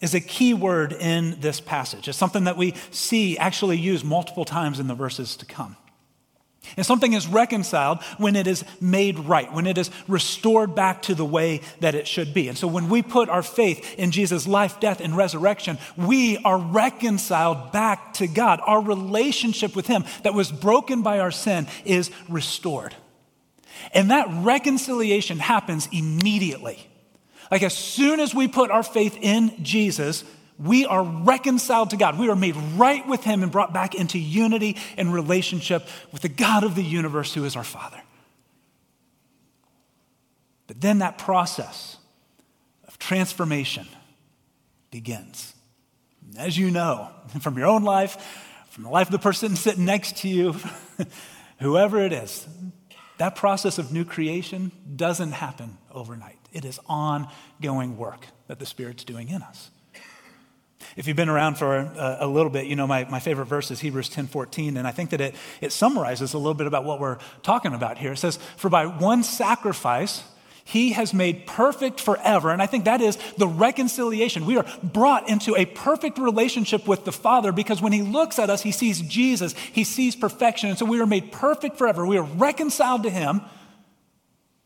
is 0.00 0.14
a 0.14 0.20
key 0.20 0.54
word 0.54 0.94
in 0.94 1.38
this 1.40 1.60
passage. 1.60 2.08
It's 2.08 2.16
something 2.16 2.44
that 2.44 2.56
we 2.56 2.74
see 2.90 3.36
actually 3.36 3.76
used 3.76 4.04
multiple 4.04 4.46
times 4.46 4.80
in 4.80 4.88
the 4.88 4.94
verses 4.94 5.36
to 5.36 5.46
come. 5.46 5.76
And 6.76 6.86
something 6.86 7.14
is 7.14 7.26
reconciled 7.26 8.02
when 8.18 8.36
it 8.36 8.46
is 8.46 8.64
made 8.80 9.18
right, 9.18 9.52
when 9.52 9.66
it 9.66 9.78
is 9.78 9.90
restored 10.06 10.74
back 10.74 11.02
to 11.02 11.14
the 11.14 11.24
way 11.24 11.62
that 11.80 11.94
it 11.94 12.06
should 12.06 12.32
be. 12.32 12.48
And 12.48 12.56
so 12.56 12.68
when 12.68 12.88
we 12.88 13.02
put 13.02 13.28
our 13.28 13.42
faith 13.42 13.98
in 13.98 14.10
Jesus' 14.10 14.46
life, 14.46 14.78
death, 14.78 15.00
and 15.00 15.16
resurrection, 15.16 15.78
we 15.96 16.38
are 16.38 16.58
reconciled 16.58 17.72
back 17.72 18.14
to 18.14 18.26
God. 18.26 18.60
Our 18.64 18.82
relationship 18.82 19.74
with 19.74 19.86
Him 19.86 20.04
that 20.22 20.34
was 20.34 20.52
broken 20.52 21.02
by 21.02 21.18
our 21.18 21.32
sin 21.32 21.66
is 21.84 22.10
restored. 22.28 22.94
And 23.92 24.10
that 24.10 24.28
reconciliation 24.30 25.38
happens 25.38 25.88
immediately. 25.90 26.86
Like 27.50 27.62
as 27.62 27.76
soon 27.76 28.20
as 28.20 28.34
we 28.34 28.46
put 28.48 28.70
our 28.70 28.82
faith 28.82 29.18
in 29.20 29.64
Jesus, 29.64 30.24
we 30.60 30.84
are 30.84 31.02
reconciled 31.02 31.90
to 31.90 31.96
God. 31.96 32.18
We 32.18 32.28
are 32.28 32.36
made 32.36 32.56
right 32.76 33.06
with 33.06 33.24
Him 33.24 33.42
and 33.42 33.50
brought 33.50 33.72
back 33.72 33.94
into 33.94 34.18
unity 34.18 34.76
and 34.96 35.12
relationship 35.12 35.88
with 36.12 36.22
the 36.22 36.28
God 36.28 36.64
of 36.64 36.74
the 36.74 36.82
universe 36.82 37.32
who 37.32 37.44
is 37.44 37.56
our 37.56 37.64
Father. 37.64 38.00
But 40.66 40.80
then 40.80 40.98
that 40.98 41.18
process 41.18 41.96
of 42.86 42.98
transformation 42.98 43.88
begins. 44.90 45.54
As 46.36 46.56
you 46.56 46.70
know 46.70 47.10
from 47.40 47.56
your 47.56 47.66
own 47.66 47.82
life, 47.82 48.16
from 48.68 48.84
the 48.84 48.90
life 48.90 49.08
of 49.08 49.12
the 49.12 49.18
person 49.18 49.56
sitting 49.56 49.86
next 49.86 50.18
to 50.18 50.28
you, 50.28 50.56
whoever 51.58 52.00
it 52.00 52.12
is, 52.12 52.46
that 53.16 53.34
process 53.34 53.78
of 53.78 53.92
new 53.92 54.04
creation 54.04 54.72
doesn't 54.94 55.32
happen 55.32 55.78
overnight. 55.90 56.38
It 56.52 56.64
is 56.64 56.78
ongoing 56.86 57.96
work 57.96 58.26
that 58.46 58.58
the 58.58 58.66
Spirit's 58.66 59.04
doing 59.04 59.28
in 59.28 59.42
us. 59.42 59.70
If 60.96 61.06
you've 61.06 61.16
been 61.16 61.28
around 61.28 61.56
for 61.56 61.76
a, 61.76 62.18
a, 62.20 62.26
little 62.26 62.50
bit, 62.50 62.66
you 62.66 62.76
know 62.76 62.86
my, 62.86 63.04
my 63.04 63.20
favorite 63.20 63.46
verse 63.46 63.70
is 63.70 63.80
Hebrews 63.80 64.08
10 64.08 64.26
14, 64.26 64.76
and 64.76 64.86
I 64.86 64.90
think 64.90 65.10
that 65.10 65.20
it, 65.20 65.34
it 65.60 65.72
summarizes 65.72 66.34
a 66.34 66.38
little 66.38 66.54
bit 66.54 66.66
about 66.66 66.84
what 66.84 67.00
we're 67.00 67.18
talking 67.42 67.74
about 67.74 67.98
here. 67.98 68.12
It 68.12 68.18
says, 68.18 68.38
For 68.56 68.68
by 68.68 68.86
one 68.86 69.22
sacrifice, 69.22 70.24
he 70.64 70.92
has 70.92 71.12
made 71.12 71.46
perfect 71.46 72.00
forever. 72.00 72.50
And 72.50 72.62
I 72.62 72.66
think 72.66 72.84
that 72.84 73.00
is 73.00 73.16
the 73.36 73.48
reconciliation. 73.48 74.46
We 74.46 74.56
are 74.56 74.66
brought 74.82 75.28
into 75.28 75.56
a 75.56 75.64
perfect 75.64 76.16
relationship 76.18 76.86
with 76.86 77.04
the 77.04 77.12
Father 77.12 77.50
because 77.50 77.82
when 77.82 77.92
he 77.92 78.02
looks 78.02 78.38
at 78.38 78.50
us, 78.50 78.62
he 78.62 78.70
sees 78.70 79.00
Jesus, 79.00 79.52
he 79.54 79.82
sees 79.82 80.14
perfection. 80.14 80.68
And 80.68 80.78
so 80.78 80.86
we 80.86 81.00
are 81.00 81.06
made 81.06 81.32
perfect 81.32 81.76
forever. 81.76 82.06
We 82.06 82.18
are 82.18 82.24
reconciled 82.24 83.02
to 83.02 83.10
him. 83.10 83.40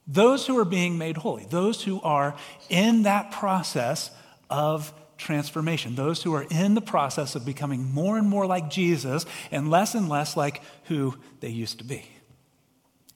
Those 0.07 0.47
who 0.47 0.59
are 0.59 0.67
being 0.67 0.99
made 0.99 1.17
holy, 1.17 1.47
those 1.47 1.83
who 1.83 2.03
are 2.03 2.37
in 2.69 3.05
that 3.05 3.31
process 3.31 4.11
of 4.51 4.93
transformation, 5.17 5.95
those 5.95 6.23
who 6.23 6.35
are 6.35 6.47
in 6.51 6.75
the 6.75 6.81
process 6.81 7.35
of 7.35 7.45
becoming 7.45 7.93
more 7.93 8.19
and 8.19 8.29
more 8.29 8.47
like 8.47 8.71
Jesus 8.71 9.27
and 9.51 9.71
less 9.71 9.95
and 9.95 10.09
less 10.09 10.37
like 10.37 10.63
who 10.85 11.15
they 11.41 11.49
used 11.49 11.79
to 11.79 11.85
be. 11.85 12.05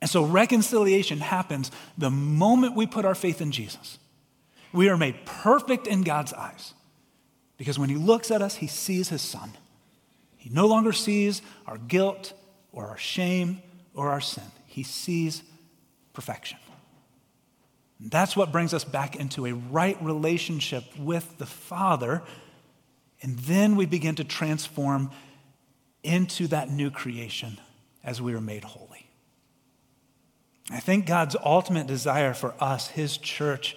And 0.00 0.09
so 0.09 0.25
reconciliation 0.25 1.19
happens 1.19 1.71
the 1.97 2.11
moment 2.11 2.76
we 2.76 2.87
put 2.87 3.05
our 3.05 3.14
faith 3.14 3.40
in 3.40 3.50
Jesus. 3.50 3.99
We 4.73 4.88
are 4.88 4.97
made 4.97 5.25
perfect 5.25 5.87
in 5.87 6.02
God's 6.02 6.33
eyes 6.33 6.75
because 7.57 7.78
when 7.78 7.88
He 7.88 7.97
looks 7.97 8.31
at 8.31 8.43
us, 8.43 8.57
He 8.57 8.67
sees 8.67 9.09
His 9.09 9.23
Son. 9.23 9.52
He 10.37 10.50
no 10.50 10.67
longer 10.67 10.93
sees 10.93 11.43
our 11.67 11.78
guilt 11.78 12.33
or 12.73 12.87
our 12.87 12.99
shame 12.99 13.62
or 13.95 14.11
our 14.11 14.21
sin, 14.21 14.45
He 14.67 14.85
sees 14.85 15.43
perfection. 16.12 16.59
That's 18.00 18.37
what 18.37 18.52
brings 18.52 18.73
us 18.73 18.85
back 18.85 19.17
into 19.17 19.47
a 19.47 19.52
right 19.52 20.00
relationship 20.02 20.85
with 20.99 21.38
the 21.38 21.47
Father. 21.47 22.23
And 23.23 23.38
then 23.40 23.76
we 23.76 23.87
begin 23.87 24.14
to 24.17 24.25
transform 24.25 25.11
into 26.02 26.47
that 26.49 26.71
new 26.71 26.90
creation 26.90 27.59
as 28.05 28.23
we 28.23 28.35
are 28.35 28.40
made 28.40 28.64
holy. 28.64 29.09
I 30.71 30.81
think 30.81 31.07
God's 31.07 31.35
ultimate 31.45 31.87
desire 31.87 32.35
for 32.35 32.55
us, 32.61 32.88
His 32.88 33.17
church, 33.17 33.76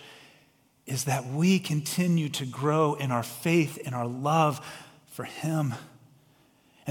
is 0.86 1.06
that 1.06 1.26
we 1.26 1.58
continue 1.58 2.30
to 2.30 2.46
grow 2.46 2.96
in 2.96 3.12
our 3.12 3.24
faith, 3.24 3.78
in 3.78 3.94
our 3.94 4.08
love 4.08 4.66
for 5.08 5.24
Him. 5.24 5.74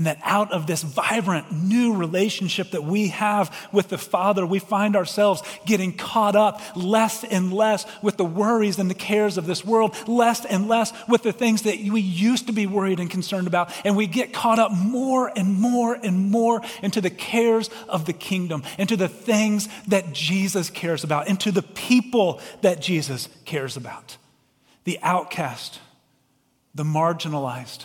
And 0.01 0.07
that 0.07 0.19
out 0.23 0.51
of 0.51 0.67
this 0.67 0.83
vibrant 0.83 1.53
new 1.53 1.93
relationship 1.93 2.71
that 2.71 2.85
we 2.85 3.09
have 3.09 3.55
with 3.71 3.91
the 3.91 3.99
Father, 3.99 4.47
we 4.47 4.59
find 4.59 4.97
ourselves 4.97 5.43
getting 5.67 5.95
caught 5.95 6.35
up 6.35 6.63
less 6.75 7.23
and 7.23 7.53
less 7.53 7.85
with 8.01 8.17
the 8.17 8.25
worries 8.25 8.79
and 8.79 8.89
the 8.89 8.95
cares 8.95 9.37
of 9.37 9.45
this 9.45 9.63
world, 9.63 9.95
less 10.09 10.47
and 10.47 10.69
less 10.69 10.95
with 11.07 11.23
the 11.23 11.35
things 11.35 11.61
that 11.65 11.77
we 11.81 12.01
used 12.01 12.47
to 12.47 12.53
be 12.55 12.67
worried 12.67 12.99
and 12.99 13.11
concerned 13.11 13.47
about. 13.47 13.71
And 13.85 13.95
we 13.95 14.07
get 14.07 14.33
caught 14.33 14.59
up 14.59 14.73
more 14.73 15.31
and 15.37 15.61
more 15.61 15.93
and 16.03 16.31
more 16.31 16.63
into 16.83 17.03
the 17.03 17.11
cares 17.11 17.69
of 17.87 18.07
the 18.07 18.15
kingdom, 18.15 18.63
into 18.79 18.97
the 18.97 19.07
things 19.07 19.69
that 19.89 20.15
Jesus 20.15 20.71
cares 20.71 21.05
about, 21.05 21.29
into 21.29 21.53
the 21.53 21.61
people 21.61 22.41
that 22.63 22.81
Jesus 22.81 23.29
cares 23.45 23.77
about 23.77 24.17
the 24.85 24.99
outcast, 25.03 25.79
the 26.75 26.85
marginalized 26.85 27.85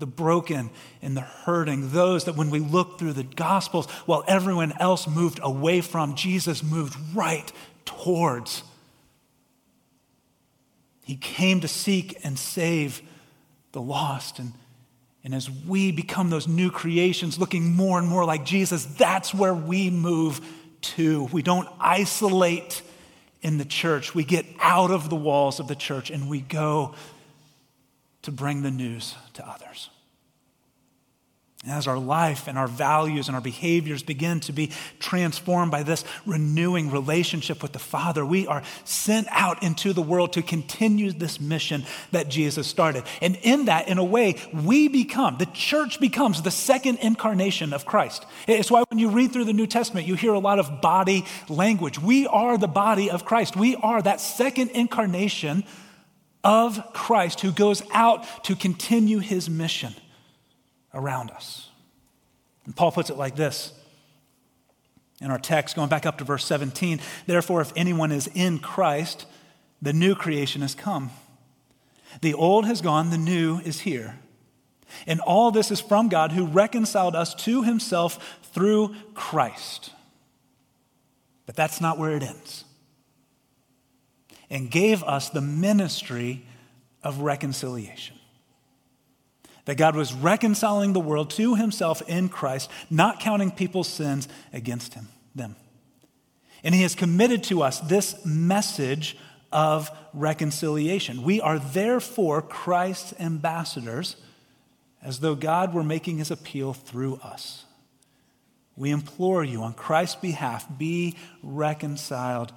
the 0.00 0.06
broken 0.06 0.70
and 1.00 1.16
the 1.16 1.20
hurting, 1.20 1.92
those 1.92 2.24
that 2.24 2.34
when 2.34 2.50
we 2.50 2.58
look 2.58 2.98
through 2.98 3.12
the 3.12 3.22
Gospels, 3.22 3.86
while 4.06 4.24
everyone 4.26 4.72
else 4.80 5.06
moved 5.06 5.38
away 5.42 5.80
from, 5.80 6.16
Jesus 6.16 6.62
moved 6.62 6.96
right 7.14 7.52
towards. 7.84 8.64
He 11.04 11.16
came 11.16 11.60
to 11.60 11.68
seek 11.68 12.18
and 12.24 12.38
save 12.38 13.02
the 13.72 13.80
lost. 13.80 14.38
And, 14.38 14.52
and 15.22 15.34
as 15.34 15.50
we 15.50 15.92
become 15.92 16.30
those 16.30 16.48
new 16.48 16.70
creations, 16.70 17.38
looking 17.38 17.76
more 17.76 17.98
and 17.98 18.08
more 18.08 18.24
like 18.24 18.44
Jesus, 18.44 18.84
that's 18.86 19.34
where 19.34 19.54
we 19.54 19.90
move 19.90 20.40
to. 20.80 21.24
We 21.24 21.42
don't 21.42 21.68
isolate 21.78 22.82
in 23.42 23.58
the 23.58 23.64
church, 23.64 24.14
we 24.14 24.22
get 24.22 24.44
out 24.60 24.90
of 24.90 25.08
the 25.08 25.16
walls 25.16 25.60
of 25.60 25.68
the 25.68 25.74
church 25.74 26.10
and 26.10 26.28
we 26.28 26.42
go 26.42 26.94
to 28.22 28.32
bring 28.32 28.62
the 28.62 28.70
news 28.70 29.14
to 29.34 29.48
others. 29.48 29.90
And 31.62 31.72
As 31.72 31.86
our 31.86 31.98
life 31.98 32.48
and 32.48 32.56
our 32.56 32.66
values 32.66 33.28
and 33.28 33.34
our 33.34 33.40
behaviors 33.42 34.02
begin 34.02 34.40
to 34.40 34.52
be 34.52 34.70
transformed 34.98 35.70
by 35.70 35.82
this 35.82 36.06
renewing 36.24 36.90
relationship 36.90 37.62
with 37.62 37.72
the 37.72 37.78
Father, 37.78 38.24
we 38.24 38.46
are 38.46 38.62
sent 38.84 39.26
out 39.30 39.62
into 39.62 39.92
the 39.92 40.00
world 40.00 40.32
to 40.34 40.42
continue 40.42 41.12
this 41.12 41.38
mission 41.38 41.84
that 42.12 42.30
Jesus 42.30 42.66
started. 42.66 43.04
And 43.20 43.36
in 43.42 43.66
that, 43.66 43.88
in 43.88 43.98
a 43.98 44.04
way, 44.04 44.36
we 44.54 44.88
become, 44.88 45.36
the 45.36 45.44
church 45.52 46.00
becomes 46.00 46.40
the 46.40 46.50
second 46.50 46.98
incarnation 47.00 47.74
of 47.74 47.84
Christ. 47.84 48.24
It's 48.48 48.70
why 48.70 48.84
when 48.88 48.98
you 48.98 49.10
read 49.10 49.30
through 49.30 49.44
the 49.44 49.52
New 49.52 49.66
Testament, 49.66 50.06
you 50.06 50.14
hear 50.14 50.32
a 50.32 50.38
lot 50.38 50.58
of 50.58 50.80
body 50.80 51.26
language. 51.50 51.98
We 51.98 52.26
are 52.26 52.56
the 52.56 52.68
body 52.68 53.10
of 53.10 53.26
Christ, 53.26 53.54
we 53.54 53.76
are 53.76 54.00
that 54.00 54.22
second 54.22 54.70
incarnation 54.70 55.64
of 56.42 56.92
Christ 56.92 57.40
who 57.40 57.52
goes 57.52 57.82
out 57.92 58.44
to 58.44 58.56
continue 58.56 59.18
his 59.18 59.50
mission 59.50 59.94
around 60.94 61.30
us. 61.30 61.68
And 62.64 62.74
Paul 62.74 62.92
puts 62.92 63.10
it 63.10 63.16
like 63.16 63.36
this 63.36 63.72
in 65.20 65.30
our 65.30 65.38
text, 65.38 65.76
going 65.76 65.88
back 65.88 66.06
up 66.06 66.18
to 66.18 66.24
verse 66.24 66.44
17 66.44 67.00
Therefore, 67.26 67.60
if 67.60 67.72
anyone 67.76 68.12
is 68.12 68.28
in 68.34 68.58
Christ, 68.58 69.26
the 69.82 69.92
new 69.92 70.14
creation 70.14 70.62
has 70.62 70.74
come. 70.74 71.10
The 72.22 72.34
old 72.34 72.66
has 72.66 72.80
gone, 72.80 73.10
the 73.10 73.18
new 73.18 73.58
is 73.60 73.80
here. 73.80 74.18
And 75.06 75.20
all 75.20 75.50
this 75.50 75.70
is 75.70 75.80
from 75.80 76.08
God 76.08 76.32
who 76.32 76.46
reconciled 76.46 77.14
us 77.14 77.34
to 77.36 77.62
himself 77.62 78.40
through 78.52 78.94
Christ. 79.14 79.92
But 81.46 81.54
that's 81.54 81.80
not 81.80 81.98
where 81.98 82.12
it 82.12 82.22
ends. 82.22 82.64
And 84.50 84.70
gave 84.70 85.02
us 85.04 85.30
the 85.30 85.40
ministry 85.40 86.44
of 87.02 87.20
reconciliation. 87.20 88.16
That 89.66 89.76
God 89.76 89.94
was 89.94 90.12
reconciling 90.12 90.92
the 90.92 91.00
world 91.00 91.30
to 91.30 91.54
himself 91.54 92.02
in 92.08 92.28
Christ, 92.28 92.70
not 92.90 93.20
counting 93.20 93.50
people's 93.50 93.88
sins 93.88 94.26
against 94.52 94.94
him, 94.94 95.08
them. 95.34 95.54
And 96.64 96.74
he 96.74 96.82
has 96.82 96.94
committed 96.94 97.44
to 97.44 97.62
us 97.62 97.78
this 97.80 98.24
message 98.24 99.16
of 99.52 99.90
reconciliation. 100.12 101.22
We 101.22 101.40
are 101.40 101.58
therefore 101.58 102.42
Christ's 102.42 103.14
ambassadors, 103.20 104.16
as 105.02 105.20
though 105.20 105.34
God 105.34 105.72
were 105.72 105.84
making 105.84 106.18
his 106.18 106.30
appeal 106.30 106.72
through 106.72 107.16
us. 107.16 107.64
We 108.76 108.90
implore 108.90 109.44
you 109.44 109.62
on 109.62 109.74
Christ's 109.74 110.16
behalf, 110.16 110.66
be 110.78 111.16
reconciled 111.42 112.52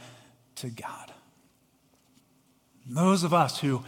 to 0.55 0.69
God. 0.69 1.12
Those 2.85 3.23
of 3.23 3.33
us 3.33 3.59
who 3.59 3.83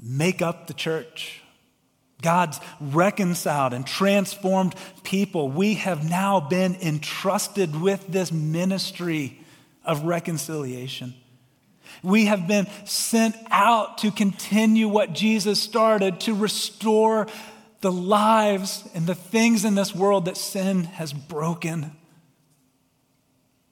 make 0.00 0.40
up 0.40 0.66
the 0.66 0.74
church, 0.74 1.42
God's 2.22 2.60
reconciled 2.80 3.72
and 3.72 3.86
transformed 3.86 4.74
people, 5.02 5.48
we 5.48 5.74
have 5.74 6.08
now 6.08 6.40
been 6.40 6.76
entrusted 6.76 7.80
with 7.80 8.06
this 8.08 8.30
ministry 8.30 9.40
of 9.84 10.04
reconciliation. 10.04 11.14
We 12.02 12.26
have 12.26 12.46
been 12.46 12.66
sent 12.84 13.36
out 13.50 13.98
to 13.98 14.10
continue 14.10 14.88
what 14.88 15.12
Jesus 15.12 15.60
started, 15.60 16.20
to 16.20 16.34
restore 16.34 17.26
the 17.80 17.92
lives 17.92 18.88
and 18.94 19.06
the 19.06 19.14
things 19.14 19.64
in 19.64 19.74
this 19.74 19.94
world 19.94 20.26
that 20.26 20.36
sin 20.36 20.84
has 20.84 21.12
broken. 21.12 21.92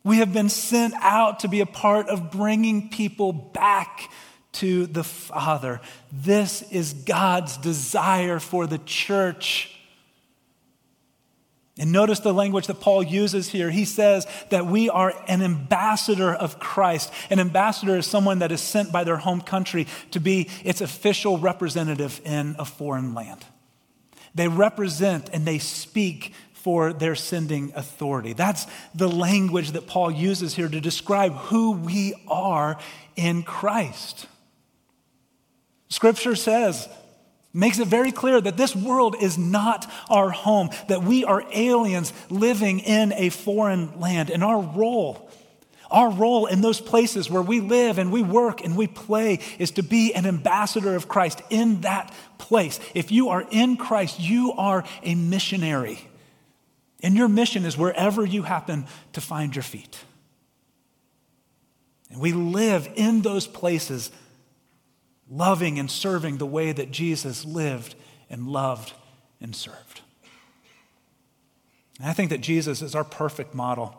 We 0.03 0.19
have 0.19 0.33
been 0.33 0.49
sent 0.49 0.95
out 1.01 1.41
to 1.41 1.49
be 1.49 1.61
a 1.61 1.67
part 1.67 2.09
of 2.09 2.31
bringing 2.31 2.89
people 2.89 3.33
back 3.33 4.11
to 4.59 4.87
the 4.87 5.05
Father. 5.05 5.81
This 6.13 6.63
is 6.71 6.93
God's 6.93 7.57
desire 7.57 8.39
for 8.39 8.67
the 8.67 8.79
church. 8.79 9.75
And 11.79 11.93
notice 11.93 12.19
the 12.19 12.35
language 12.35 12.67
that 12.67 12.81
Paul 12.81 13.05
uses 13.05 13.49
here. 13.49 13.71
He 13.71 13.85
says 13.85 14.27
that 14.51 14.67
we 14.67 14.91
are 14.91 15.15
an 15.29 15.43
ambassador 15.43 16.35
of 16.35 16.59
Christ. 16.59 17.13
An 17.31 17.39
ambassador 17.39 17.97
is 17.97 18.07
someone 18.07 18.41
that 18.41 18.51
is 18.51 18.61
sent 18.61 18.91
by 18.91 19.05
their 19.05 19.19
home 19.19 19.41
country 19.41 19.87
to 20.11 20.19
be 20.19 20.49
its 20.65 20.81
official 20.81 21.39
representative 21.39 22.21
in 22.25 22.57
a 22.59 22.65
foreign 22.65 23.15
land. 23.15 23.45
They 24.35 24.49
represent 24.49 25.31
and 25.33 25.47
they 25.47 25.59
speak 25.59 26.33
for 26.53 26.93
their 26.93 27.15
sending 27.15 27.73
authority. 27.77 28.33
That's 28.33 28.67
the 28.93 29.09
language 29.09 29.71
that 29.71 29.87
Paul 29.87 30.11
uses 30.11 30.57
here 30.57 30.69
to 30.69 30.81
describe 30.81 31.33
who 31.33 31.71
we 31.71 32.15
are 32.27 32.77
in 33.15 33.45
Christ. 33.45 34.27
Scripture 35.89 36.37
says, 36.37 36.89
makes 37.53 37.79
it 37.79 37.89
very 37.89 38.13
clear 38.13 38.41
that 38.41 38.57
this 38.57 38.77
world 38.77 39.17
is 39.21 39.39
not 39.39 39.91
our 40.09 40.31
home, 40.31 40.71
that 40.89 41.03
we 41.03 41.25
are 41.25 41.45
aliens 41.53 42.13
living 42.31 42.81
in 42.81 43.13
a 43.15 43.31
foreign 43.31 43.99
land. 43.99 44.31
And 44.31 44.45
our 44.45 44.61
role, 44.61 45.31
our 45.91 46.11
role 46.11 46.47
in 46.47 46.61
those 46.61 46.81
places 46.81 47.31
where 47.31 47.43
we 47.43 47.61
live 47.61 47.99
and 47.99 48.13
we 48.13 48.23
work 48.23 48.63
and 48.63 48.77
we 48.77 48.87
play 48.87 49.41
is 49.59 49.73
to 49.73 49.83
be 49.83 50.15
an 50.15 50.27
ambassador 50.27 50.95
of 50.95 51.09
Christ 51.09 51.41
in 51.51 51.81
that 51.81 52.13
place. 52.37 52.79
If 52.95 53.11
you 53.11 53.31
are 53.31 53.47
in 53.51 53.77
Christ, 53.77 54.21
you 54.21 54.53
are 54.53 54.85
a 55.03 55.15
missionary. 55.15 56.07
And 57.03 57.17
your 57.17 57.29
mission 57.29 57.65
is 57.65 57.79
wherever 57.79 58.25
you 58.27 58.43
happen 58.43 58.87
to 59.15 59.21
find 59.21 59.55
your 59.55 59.63
feet. 59.63 59.99
And 62.11 62.21
we 62.21 62.33
live 62.33 62.89
in 62.97 63.23
those 63.23 63.47
places 63.47 64.11
loving 65.31 65.79
and 65.79 65.91
serving 65.91 66.39
the 66.39 66.47
way 66.47 66.73
that 66.73 66.91
Jesus 66.91 67.45
lived 67.45 67.95
and 68.31 68.49
loved 68.49 68.93
and 69.41 69.55
served. 69.55 70.01
And 71.99 72.09
I 72.09 72.13
think 72.13 72.31
that 72.31 72.41
Jesus 72.41 72.83
is 72.83 72.95
our 72.95 73.05
perfect 73.05 73.55
model 73.55 73.97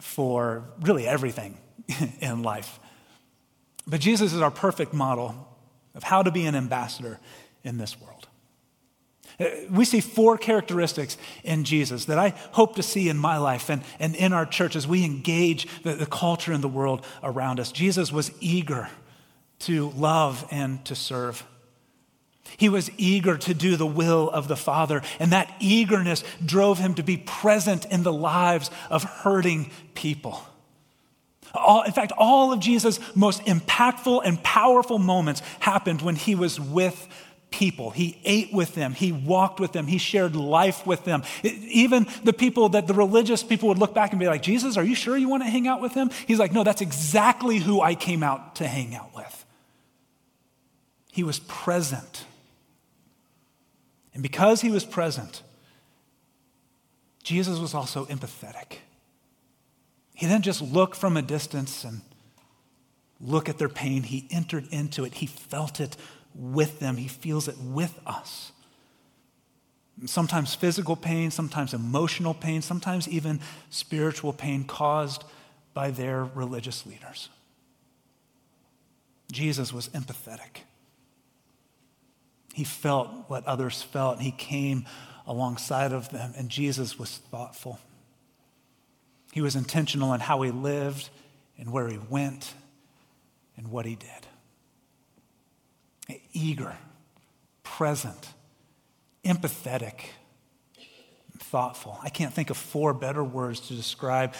for 0.00 0.64
really 0.80 1.06
everything 1.06 1.58
in 2.20 2.42
life. 2.42 2.78
But 3.86 4.00
Jesus 4.00 4.32
is 4.32 4.40
our 4.40 4.50
perfect 4.50 4.92
model 4.92 5.48
of 5.94 6.02
how 6.02 6.22
to 6.22 6.30
be 6.30 6.46
an 6.46 6.54
ambassador 6.54 7.18
in 7.64 7.78
this 7.78 8.00
world. 8.00 8.28
Uh, 9.38 9.46
we 9.70 9.84
see 9.84 10.00
four 10.00 10.36
characteristics 10.36 11.16
in 11.44 11.64
Jesus 11.64 12.04
that 12.06 12.18
I 12.18 12.34
hope 12.52 12.76
to 12.76 12.82
see 12.82 13.08
in 13.08 13.16
my 13.16 13.38
life 13.38 13.70
and, 13.70 13.82
and 13.98 14.14
in 14.14 14.32
our 14.32 14.46
church 14.46 14.76
as 14.76 14.86
we 14.86 15.04
engage 15.04 15.66
the, 15.82 15.94
the 15.94 16.06
culture 16.06 16.52
and 16.52 16.62
the 16.62 16.68
world 16.68 17.04
around 17.22 17.58
us. 17.58 17.72
Jesus 17.72 18.12
was 18.12 18.30
eager 18.40 18.88
to 19.60 19.90
love 19.90 20.46
and 20.50 20.84
to 20.86 20.94
serve. 20.94 21.44
He 22.56 22.68
was 22.68 22.90
eager 22.96 23.36
to 23.38 23.54
do 23.54 23.76
the 23.76 23.86
will 23.86 24.28
of 24.28 24.48
the 24.48 24.56
Father, 24.56 25.02
and 25.18 25.32
that 25.32 25.54
eagerness 25.60 26.24
drove 26.44 26.78
him 26.78 26.94
to 26.94 27.02
be 27.02 27.16
present 27.16 27.86
in 27.86 28.02
the 28.02 28.12
lives 28.12 28.70
of 28.90 29.04
hurting 29.04 29.70
people. 29.94 30.42
All, 31.54 31.82
in 31.82 31.92
fact, 31.92 32.12
all 32.16 32.52
of 32.52 32.60
Jesus' 32.60 33.00
most 33.14 33.44
impactful 33.44 34.22
and 34.24 34.42
powerful 34.42 34.98
moments 34.98 35.42
happened 35.58 36.02
when 36.02 36.16
he 36.16 36.34
was 36.34 36.60
with 36.60 37.08
people. 37.50 37.90
He 37.90 38.20
ate 38.24 38.52
with 38.52 38.74
them, 38.74 38.92
he 38.92 39.10
walked 39.10 39.58
with 39.58 39.72
them, 39.72 39.86
he 39.86 39.98
shared 39.98 40.36
life 40.36 40.86
with 40.86 41.04
them. 41.04 41.24
even 41.42 42.06
the 42.22 42.32
people 42.32 42.70
that 42.70 42.86
the 42.86 42.94
religious 42.94 43.42
people 43.42 43.68
would 43.68 43.78
look 43.78 43.94
back 43.94 44.12
and 44.12 44.20
be 44.20 44.26
like, 44.26 44.42
Jesus, 44.42 44.76
are 44.76 44.84
you 44.84 44.94
sure 44.94 45.16
you 45.16 45.28
want 45.28 45.42
to 45.42 45.50
hang 45.50 45.66
out 45.66 45.80
with 45.80 45.92
him? 45.94 46.10
He's 46.26 46.38
like, 46.38 46.52
no, 46.52 46.62
that's 46.62 46.80
exactly 46.80 47.58
who 47.58 47.80
I 47.80 47.94
came 47.94 48.22
out 48.22 48.56
to 48.56 48.68
hang 48.68 48.94
out 48.94 49.14
with. 49.14 49.39
He 51.20 51.24
was 51.24 51.40
present. 51.40 52.24
And 54.14 54.22
because 54.22 54.62
he 54.62 54.70
was 54.70 54.86
present, 54.86 55.42
Jesus 57.22 57.58
was 57.58 57.74
also 57.74 58.06
empathetic. 58.06 58.78
He 60.14 60.26
didn't 60.26 60.46
just 60.46 60.62
look 60.62 60.94
from 60.94 61.18
a 61.18 61.20
distance 61.20 61.84
and 61.84 62.00
look 63.20 63.50
at 63.50 63.58
their 63.58 63.68
pain, 63.68 64.04
he 64.04 64.28
entered 64.30 64.66
into 64.70 65.04
it. 65.04 65.12
He 65.12 65.26
felt 65.26 65.78
it 65.78 65.94
with 66.34 66.80
them, 66.80 66.96
he 66.96 67.06
feels 67.06 67.48
it 67.48 67.58
with 67.58 68.00
us. 68.06 68.52
Sometimes 70.06 70.54
physical 70.54 70.96
pain, 70.96 71.30
sometimes 71.30 71.74
emotional 71.74 72.32
pain, 72.32 72.62
sometimes 72.62 73.06
even 73.08 73.40
spiritual 73.68 74.32
pain 74.32 74.64
caused 74.64 75.24
by 75.74 75.90
their 75.90 76.24
religious 76.24 76.86
leaders. 76.86 77.28
Jesus 79.30 79.70
was 79.70 79.90
empathetic. 79.90 80.64
He 82.54 82.64
felt 82.64 83.08
what 83.28 83.46
others 83.46 83.82
felt. 83.82 84.20
He 84.20 84.32
came 84.32 84.86
alongside 85.26 85.92
of 85.92 86.10
them, 86.10 86.32
and 86.36 86.48
Jesus 86.48 86.98
was 86.98 87.18
thoughtful. 87.30 87.78
He 89.32 89.40
was 89.40 89.54
intentional 89.54 90.12
in 90.12 90.20
how 90.20 90.42
he 90.42 90.50
lived 90.50 91.08
and 91.58 91.70
where 91.70 91.88
he 91.88 91.98
went 92.08 92.54
and 93.56 93.68
what 93.68 93.86
he 93.86 93.94
did. 93.94 94.26
Eager, 96.32 96.76
present, 97.62 98.30
empathetic, 99.24 100.00
thoughtful. 101.38 101.98
I 102.02 102.08
can't 102.08 102.34
think 102.34 102.50
of 102.50 102.56
four 102.56 102.92
better 102.92 103.22
words 103.22 103.60
to 103.68 103.74
describe 103.74 104.34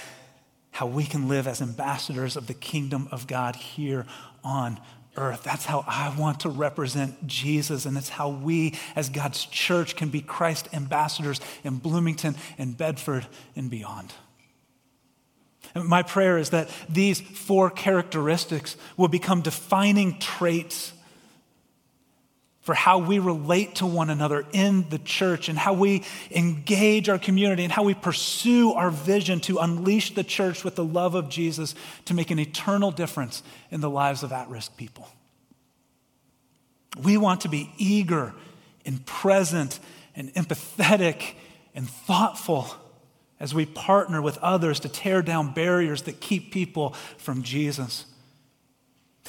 how 0.73 0.87
we 0.87 1.05
can 1.05 1.29
live 1.29 1.46
as 1.46 1.61
ambassadors 1.61 2.37
of 2.37 2.46
the 2.46 2.55
kingdom 2.55 3.09
of 3.11 3.27
God 3.27 3.57
here 3.57 4.07
on 4.42 4.81
earth. 5.16 5.42
That's 5.42 5.64
how 5.64 5.85
I 5.87 6.14
want 6.18 6.40
to 6.40 6.49
represent 6.49 7.27
Jesus, 7.27 7.87
and 7.87 7.96
it's 7.96 8.09
how 8.09 8.31
we, 8.31 8.79
as 8.94 9.09
God's 9.09 9.44
church, 9.44 9.96
can 9.96 10.09
be 10.09 10.20
Christ 10.20 10.68
ambassadors 10.73 11.40
in 11.64 11.77
Bloomington 11.77 12.37
and 12.59 12.77
Bedford 12.77 13.27
and 13.57 13.70
beyond. 13.70 14.12
And 15.75 15.85
my 15.85 16.03
prayer 16.03 16.38
is 16.38 16.51
that 16.51 16.68
these 16.88 17.20
four 17.20 17.70
characteristics 17.70 18.77
will 18.96 19.09
become 19.09 19.40
defining 19.40 20.18
traits 20.18 20.92
for 22.70 22.74
how 22.74 22.98
we 22.98 23.18
relate 23.18 23.74
to 23.74 23.85
one 23.85 24.11
another 24.11 24.46
in 24.52 24.88
the 24.90 24.98
church 25.00 25.48
and 25.48 25.59
how 25.59 25.72
we 25.72 26.04
engage 26.30 27.09
our 27.09 27.18
community 27.18 27.64
and 27.64 27.72
how 27.72 27.83
we 27.83 27.94
pursue 27.94 28.74
our 28.74 28.92
vision 28.92 29.40
to 29.40 29.59
unleash 29.59 30.14
the 30.14 30.22
church 30.22 30.62
with 30.62 30.76
the 30.76 30.85
love 30.85 31.16
of 31.16 31.28
Jesus 31.28 31.74
to 32.04 32.14
make 32.14 32.30
an 32.30 32.38
eternal 32.38 32.92
difference 32.92 33.42
in 33.72 33.80
the 33.80 33.90
lives 33.90 34.22
of 34.22 34.30
at 34.30 34.48
risk 34.48 34.76
people. 34.76 35.09
We 37.02 37.16
want 37.16 37.40
to 37.40 37.48
be 37.48 37.72
eager 37.76 38.35
and 38.87 39.04
present 39.04 39.80
and 40.14 40.33
empathetic 40.35 41.33
and 41.74 41.90
thoughtful 41.90 42.68
as 43.40 43.52
we 43.52 43.66
partner 43.66 44.22
with 44.22 44.38
others 44.38 44.78
to 44.78 44.88
tear 44.88 45.22
down 45.22 45.54
barriers 45.54 46.02
that 46.02 46.20
keep 46.20 46.52
people 46.52 46.90
from 47.18 47.42
Jesus 47.42 48.04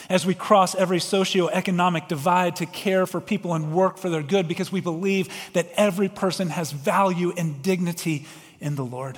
as 0.09 0.25
we 0.25 0.33
cross 0.33 0.75
every 0.75 0.99
socioeconomic 0.99 2.07
divide 2.07 2.57
to 2.57 2.65
care 2.65 3.05
for 3.05 3.21
people 3.21 3.53
and 3.53 3.73
work 3.73 3.97
for 3.97 4.09
their 4.09 4.23
good 4.23 4.47
because 4.47 4.71
we 4.71 4.81
believe 4.81 5.29
that 5.53 5.67
every 5.75 6.09
person 6.09 6.49
has 6.49 6.71
value 6.71 7.33
and 7.37 7.61
dignity 7.61 8.25
in 8.59 8.75
the 8.75 8.85
Lord. 8.85 9.17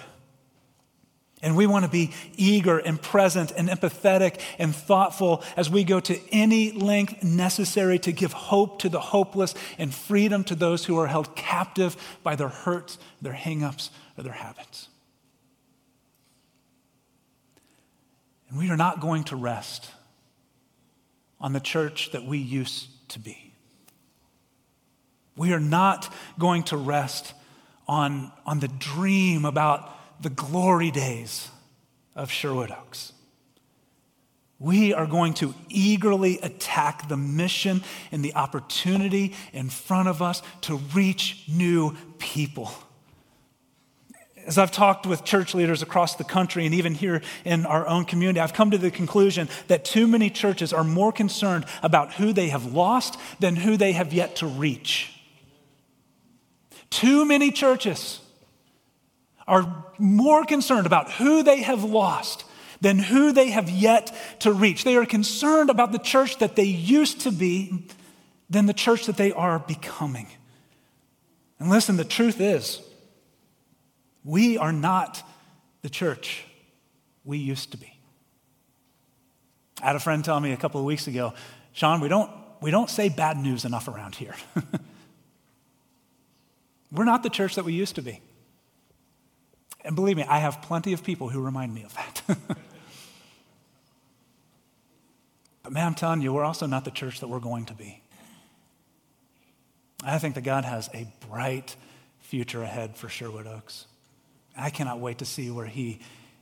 And 1.43 1.58
we 1.58 1.67
want 1.67 1.84
to 1.84 1.91
be 1.91 2.12
eager 2.38 2.78
and 2.78 3.00
present 3.00 3.52
and 3.52 3.67
empathetic 3.67 4.39
and 4.58 4.74
thoughtful 4.74 5.43
as 5.58 5.69
we 5.69 5.84
go 5.84 6.00
to 6.00 6.17
any 6.32 6.72
length 6.72 7.22
necessary 7.22 8.00
to 8.00 8.13
give 8.13 8.32
hope 8.32 8.80
to 8.80 8.89
the 8.89 9.02
hopeless 9.02 9.54
and 9.78 9.93
freedom 9.93 10.46
to 10.46 10.56
those 10.56 10.86
who 10.86 10.98
are 10.98 11.08
held 11.08 11.36
captive 11.36 11.98
by 12.24 12.38
their 12.38 12.48
hurts, 12.48 12.98
their 13.22 13.34
hangups, 13.34 13.89
or 14.17 14.24
their 14.24 14.34
habits. 14.34 14.88
And 18.48 18.58
we 18.58 18.69
are 18.69 18.78
not 18.78 19.02
going 19.02 19.26
to 19.26 19.36
rest 19.36 19.91
on 21.43 21.51
the 21.51 21.60
church 21.60 22.12
that 22.12 22.23
we 22.23 22.38
used 22.38 22.88
to 23.10 23.19
be. 23.19 23.53
We 25.36 25.51
are 25.51 25.60
not 25.60 26.12
going 26.39 26.63
to 26.63 26.77
rest 26.77 27.34
on, 27.88 28.32
on 28.45 28.62
the 28.62 28.69
dream 28.69 29.43
about 29.43 30.21
the 30.21 30.29
glory 30.29 30.89
days 30.89 31.49
of 32.15 32.32
Sherwood 32.32 32.71
Oaks. 32.71 33.12
We 34.58 34.93
are 34.93 35.06
going 35.06 35.34
to 35.36 35.53
eagerly 35.67 36.39
attack 36.39 37.10
the 37.10 37.17
mission 37.17 37.84
and 38.13 38.23
the 38.23 38.36
opportunity 38.36 39.34
in 39.51 39.69
front 39.69 40.08
of 40.08 40.21
us 40.21 40.41
to 40.62 40.77
reach 40.95 41.43
new 41.49 41.97
people. 42.19 42.71
As 44.45 44.58
I've 44.58 44.71
talked 44.71 45.06
with 45.06 45.23
church 45.23 45.56
leaders 45.56 45.82
across 45.82 46.15
the 46.15 46.23
country 46.23 46.65
and 46.65 46.75
even 46.75 46.93
here 46.93 47.21
in 47.45 47.65
our 47.65 47.88
own 47.88 48.06
community, 48.06 48.39
I've 48.39 48.53
come 48.53 48.71
to 48.71 48.77
the 48.77 48.91
conclusion 48.91 49.47
that 49.67 49.86
too 49.86 50.08
many 50.08 50.29
churches 50.29 50.73
are 50.73 50.84
more 50.84 51.12
concerned 51.12 51.65
about 51.82 52.13
who 52.13 52.34
they 52.34 52.49
have 52.49 52.73
lost 52.73 53.17
than 53.39 53.56
who 53.56 53.77
they 53.77 53.93
have 53.93 54.12
yet 54.12 54.38
to 54.38 54.47
reach. 54.47 55.13
Too 56.89 57.25
many 57.25 57.51
churches 57.51 58.19
are 59.47 59.86
more 59.97 60.45
concerned 60.45 60.86
about 60.86 61.12
who 61.13 61.43
they 61.43 61.62
have 61.62 61.84
lost 61.84 62.45
than 62.82 62.99
who 62.99 63.32
they 63.32 63.49
have 63.49 63.69
yet 63.69 64.13
to 64.39 64.51
reach. 64.51 64.84
They 64.84 64.97
are 64.97 65.06
concerned 65.06 65.69
about 65.69 65.91
the 65.91 65.99
church 65.99 66.38
that 66.39 66.56
they 66.56 66.65
used 66.65 67.21
to 67.21 67.32
be 67.32 67.88
than 68.49 68.65
the 68.65 68.73
church 68.73 69.06
that 69.06 69.17
they 69.17 69.32
are 69.32 69.60
becoming. 69.60 70.27
And 71.60 71.69
listen, 71.69 71.95
the 71.95 72.03
truth 72.03 72.41
is, 72.41 72.82
we 74.23 74.57
are 74.57 74.71
not 74.71 75.21
the 75.81 75.89
church 75.89 76.45
we 77.25 77.38
used 77.38 77.71
to 77.71 77.77
be. 77.77 77.93
I 79.81 79.88
had 79.88 79.95
a 79.95 79.99
friend 79.99 80.23
tell 80.23 80.39
me 80.39 80.53
a 80.53 80.57
couple 80.57 80.79
of 80.79 80.86
weeks 80.86 81.07
ago, 81.07 81.33
Shawn, 81.73 81.99
we 81.99 82.07
don't, 82.07 82.31
we 82.62 82.71
don't 82.71 82.89
say 82.89 83.09
bad 83.09 83.38
news 83.38 83.65
enough 83.65 83.88
around 83.88 84.15
here. 84.15 84.36
We're 86.91 87.03
not 87.05 87.23
the 87.23 87.29
church 87.29 87.55
that 87.55 87.65
we 87.65 87.73
used 87.73 87.95
to 87.95 88.01
be. 88.01 88.21
And 89.83 89.95
believe 89.95 90.15
me, 90.15 90.23
I 90.23 90.38
have 90.39 90.62
plenty 90.62 90.93
of 90.93 91.03
people 91.03 91.27
who 91.27 91.41
remind 91.41 91.73
me 91.73 91.83
of 91.83 91.93
that. 91.95 92.21
but 95.63 95.73
man, 95.73 95.88
I'm 95.88 95.95
telling 95.95 96.21
you, 96.21 96.31
we're 96.31 96.45
also 96.45 96.67
not 96.67 96.86
the 96.86 96.91
church 96.91 97.19
that 97.19 97.27
we're 97.27 97.39
going 97.39 97.65
to 97.65 97.73
be. 97.73 98.01
I 100.05 100.19
think 100.19 100.36
that 100.36 100.41
God 100.41 100.63
has 100.65 100.89
a 100.93 101.07
bright 101.29 101.75
future 102.19 102.62
ahead 102.62 102.95
for 102.95 103.09
Sherwood 103.09 103.47
Oaks. 103.47 103.88
I 104.58 104.70
cannot 104.70 105.00
wait 105.00 105.20
to 105.20 105.26
see 105.26 105.50
where 105.50 105.66
He 105.66 106.00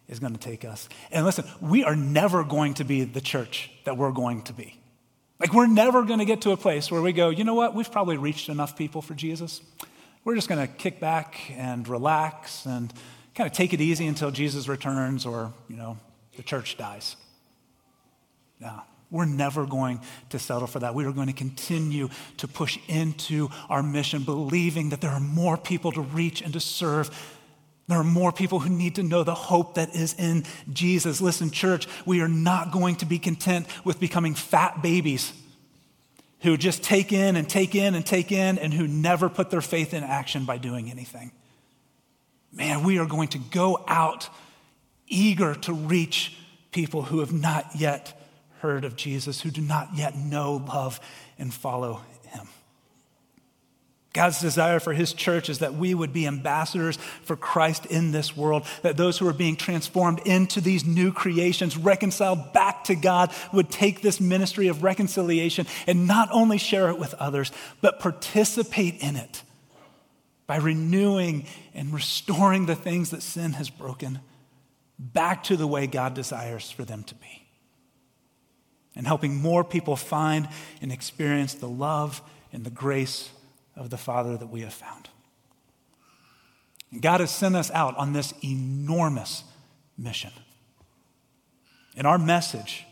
is 0.07 0.19
going 0.19 0.33
to 0.33 0.39
take 0.39 0.65
us. 0.65 0.89
And 1.11 1.25
listen, 1.25 1.45
we 1.61 1.83
are 1.83 1.95
never 1.95 2.43
going 2.43 2.75
to 2.75 2.83
be 2.83 3.03
the 3.03 3.21
church 3.21 3.71
that 3.85 3.97
we're 3.97 4.11
going 4.11 4.43
to 4.43 4.53
be. 4.53 4.77
Like, 5.39 5.53
we're 5.53 5.67
never 5.67 6.03
going 6.03 6.19
to 6.19 6.25
get 6.25 6.41
to 6.41 6.51
a 6.51 6.57
place 6.57 6.91
where 6.91 7.01
we 7.01 7.13
go, 7.13 7.29
you 7.29 7.43
know 7.43 7.55
what, 7.55 7.73
we've 7.73 7.91
probably 7.91 8.17
reached 8.17 8.49
enough 8.49 8.77
people 8.77 9.01
for 9.01 9.15
Jesus. 9.15 9.61
We're 10.23 10.35
just 10.35 10.47
going 10.47 10.61
to 10.61 10.71
kick 10.71 10.99
back 10.99 11.51
and 11.57 11.87
relax 11.87 12.65
and 12.65 12.93
kind 13.33 13.49
of 13.49 13.53
take 13.55 13.73
it 13.73 13.81
easy 13.81 14.05
until 14.05 14.29
Jesus 14.29 14.67
returns 14.67 15.25
or, 15.25 15.51
you 15.67 15.77
know, 15.77 15.97
the 16.37 16.43
church 16.43 16.77
dies. 16.77 17.15
No, 18.59 18.81
we're 19.09 19.25
never 19.25 19.65
going 19.65 20.01
to 20.29 20.37
settle 20.37 20.67
for 20.67 20.79
that. 20.79 20.93
We 20.93 21.05
are 21.05 21.11
going 21.11 21.27
to 21.27 21.33
continue 21.33 22.09
to 22.37 22.47
push 22.47 22.77
into 22.87 23.49
our 23.67 23.81
mission, 23.81 24.23
believing 24.23 24.89
that 24.89 25.01
there 25.01 25.09
are 25.09 25.19
more 25.19 25.57
people 25.57 25.91
to 25.93 26.01
reach 26.01 26.41
and 26.41 26.53
to 26.53 26.59
serve. 26.59 27.09
There 27.91 27.99
are 27.99 28.03
more 28.03 28.31
people 28.31 28.59
who 28.59 28.69
need 28.69 28.95
to 28.95 29.03
know 29.03 29.23
the 29.23 29.35
hope 29.35 29.75
that 29.75 29.95
is 29.95 30.15
in 30.17 30.45
Jesus. 30.71 31.21
Listen, 31.21 31.51
church, 31.51 31.87
we 32.05 32.21
are 32.21 32.27
not 32.27 32.71
going 32.71 32.95
to 32.97 33.05
be 33.05 33.19
content 33.19 33.67
with 33.85 33.99
becoming 33.99 34.33
fat 34.33 34.81
babies 34.81 35.31
who 36.39 36.57
just 36.57 36.81
take 36.81 37.11
in 37.13 37.35
and 37.35 37.47
take 37.47 37.75
in 37.75 37.93
and 37.93 38.03
take 38.03 38.31
in 38.31 38.57
and 38.57 38.73
who 38.73 38.87
never 38.87 39.29
put 39.29 39.51
their 39.51 39.61
faith 39.61 39.93
in 39.93 40.03
action 40.03 40.45
by 40.45 40.57
doing 40.57 40.89
anything 40.89 41.31
man, 42.51 42.83
we 42.83 42.99
are 42.99 43.05
going 43.05 43.29
to 43.29 43.37
go 43.37 43.83
out 43.87 44.29
eager 45.07 45.55
to 45.55 45.73
reach 45.73 46.37
people 46.71 47.03
who 47.03 47.19
have 47.19 47.33
not 47.33 47.65
yet 47.75 48.17
heard 48.59 48.85
of 48.85 48.95
Jesus, 48.95 49.41
who 49.41 49.49
do 49.49 49.61
not 49.61 49.89
yet 49.95 50.15
know, 50.15 50.63
love, 50.67 50.99
and 51.37 51.53
follow. 51.53 52.01
God's 54.13 54.41
desire 54.41 54.81
for 54.81 54.93
his 54.93 55.13
church 55.13 55.49
is 55.49 55.59
that 55.59 55.75
we 55.75 55.93
would 55.93 56.11
be 56.11 56.27
ambassadors 56.27 56.97
for 57.23 57.37
Christ 57.37 57.85
in 57.85 58.11
this 58.11 58.35
world, 58.35 58.65
that 58.81 58.97
those 58.97 59.17
who 59.17 59.27
are 59.27 59.33
being 59.33 59.55
transformed 59.55 60.19
into 60.25 60.59
these 60.59 60.85
new 60.85 61.13
creations, 61.13 61.77
reconciled 61.77 62.51
back 62.51 62.83
to 62.85 62.95
God, 62.95 63.33
would 63.53 63.69
take 63.69 64.01
this 64.01 64.19
ministry 64.19 64.67
of 64.67 64.83
reconciliation 64.83 65.65
and 65.87 66.07
not 66.07 66.27
only 66.33 66.57
share 66.57 66.89
it 66.89 66.99
with 66.99 67.13
others, 67.15 67.53
but 67.79 68.01
participate 68.01 69.01
in 69.01 69.15
it 69.15 69.43
by 70.45 70.57
renewing 70.57 71.45
and 71.73 71.93
restoring 71.93 72.65
the 72.65 72.75
things 72.75 73.11
that 73.11 73.23
sin 73.23 73.53
has 73.53 73.69
broken 73.69 74.19
back 74.99 75.43
to 75.43 75.55
the 75.55 75.67
way 75.67 75.87
God 75.87 76.13
desires 76.13 76.69
for 76.69 76.83
them 76.83 77.03
to 77.03 77.15
be. 77.15 77.47
And 78.93 79.07
helping 79.07 79.35
more 79.37 79.63
people 79.63 79.95
find 79.95 80.49
and 80.81 80.91
experience 80.91 81.53
the 81.53 81.69
love 81.69 82.21
and 82.51 82.65
the 82.65 82.69
grace 82.69 83.29
of 83.75 83.89
the 83.89 83.97
Father 83.97 84.37
that 84.37 84.47
we 84.47 84.61
have 84.61 84.73
found. 84.73 85.09
God 86.99 87.21
has 87.21 87.31
sent 87.31 87.55
us 87.55 87.71
out 87.71 87.95
on 87.97 88.13
this 88.13 88.33
enormous 88.43 89.43
mission. 89.97 90.31
And 91.95 92.05
our 92.05 92.17
message 92.17 92.85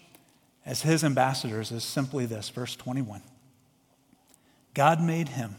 as 0.65 0.83
His 0.83 1.03
ambassadors 1.03 1.71
is 1.71 1.83
simply 1.83 2.25
this 2.25 2.49
verse 2.49 2.75
21 2.75 3.21
God 4.73 5.01
made 5.01 5.29
Him 5.29 5.55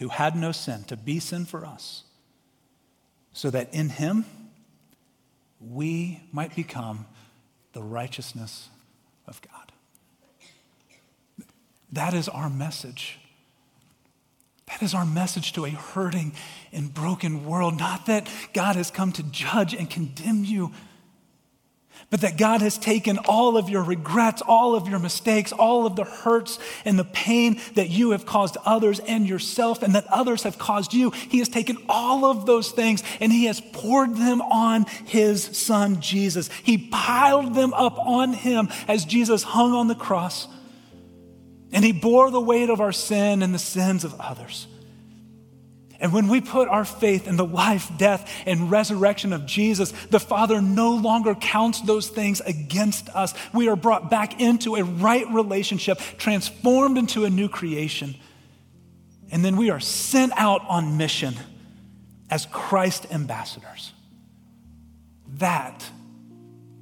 who 0.00 0.08
had 0.08 0.34
no 0.34 0.50
sin, 0.50 0.82
to 0.84 0.96
be 0.96 1.20
sin 1.20 1.44
for 1.44 1.64
us, 1.64 2.04
so 3.34 3.50
that 3.50 3.72
in 3.72 3.90
him 3.90 4.24
we 5.60 6.22
might 6.32 6.56
become 6.56 7.06
the 7.74 7.82
righteousness 7.82 8.70
of 9.26 9.40
God. 9.42 9.72
That 11.92 12.14
is 12.14 12.30
our 12.30 12.48
message. 12.48 13.19
That 14.70 14.82
is 14.82 14.94
our 14.94 15.04
message 15.04 15.52
to 15.54 15.64
a 15.64 15.70
hurting 15.70 16.32
and 16.72 16.92
broken 16.92 17.44
world. 17.44 17.78
Not 17.78 18.06
that 18.06 18.28
God 18.52 18.76
has 18.76 18.90
come 18.90 19.12
to 19.12 19.22
judge 19.24 19.74
and 19.74 19.90
condemn 19.90 20.44
you, 20.44 20.72
but 22.08 22.22
that 22.22 22.38
God 22.38 22.60
has 22.60 22.78
taken 22.78 23.18
all 23.18 23.56
of 23.56 23.68
your 23.68 23.82
regrets, 23.82 24.42
all 24.42 24.74
of 24.74 24.88
your 24.88 24.98
mistakes, 24.98 25.52
all 25.52 25.86
of 25.86 25.96
the 25.96 26.04
hurts 26.04 26.58
and 26.84 26.98
the 26.98 27.04
pain 27.04 27.60
that 27.74 27.90
you 27.90 28.12
have 28.12 28.24
caused 28.24 28.56
others 28.64 29.00
and 29.00 29.28
yourself, 29.28 29.82
and 29.82 29.94
that 29.94 30.06
others 30.06 30.44
have 30.44 30.58
caused 30.58 30.94
you. 30.94 31.10
He 31.10 31.40
has 31.40 31.48
taken 31.48 31.76
all 31.88 32.24
of 32.24 32.46
those 32.46 32.70
things 32.70 33.02
and 33.20 33.32
He 33.32 33.44
has 33.46 33.60
poured 33.60 34.16
them 34.16 34.40
on 34.40 34.86
His 35.04 35.44
Son, 35.56 36.00
Jesus. 36.00 36.48
He 36.62 36.78
piled 36.78 37.54
them 37.54 37.74
up 37.74 37.98
on 37.98 38.32
Him 38.32 38.68
as 38.88 39.04
Jesus 39.04 39.42
hung 39.42 39.72
on 39.72 39.88
the 39.88 39.94
cross, 39.94 40.48
and 41.72 41.84
He 41.84 41.92
bore 41.92 42.30
the 42.30 42.40
weight 42.40 42.70
of 42.70 42.80
our 42.80 42.92
sin 42.92 43.42
and 43.42 43.54
the 43.54 43.58
sins 43.58 44.04
of 44.04 44.18
others. 44.20 44.66
And 46.00 46.14
when 46.14 46.28
we 46.28 46.40
put 46.40 46.66
our 46.66 46.86
faith 46.86 47.28
in 47.28 47.36
the 47.36 47.44
life, 47.44 47.90
death, 47.98 48.32
and 48.46 48.70
resurrection 48.70 49.34
of 49.34 49.44
Jesus, 49.44 49.92
the 50.08 50.18
Father 50.18 50.62
no 50.62 50.94
longer 50.94 51.34
counts 51.34 51.82
those 51.82 52.08
things 52.08 52.40
against 52.40 53.10
us. 53.10 53.34
We 53.52 53.68
are 53.68 53.76
brought 53.76 54.08
back 54.08 54.40
into 54.40 54.76
a 54.76 54.82
right 54.82 55.28
relationship, 55.28 56.00
transformed 56.16 56.96
into 56.96 57.26
a 57.26 57.30
new 57.30 57.50
creation. 57.50 58.16
And 59.30 59.44
then 59.44 59.56
we 59.56 59.68
are 59.68 59.78
sent 59.78 60.32
out 60.36 60.62
on 60.66 60.96
mission 60.96 61.34
as 62.30 62.46
Christ 62.46 63.06
ambassadors. 63.10 63.92
That 65.34 65.84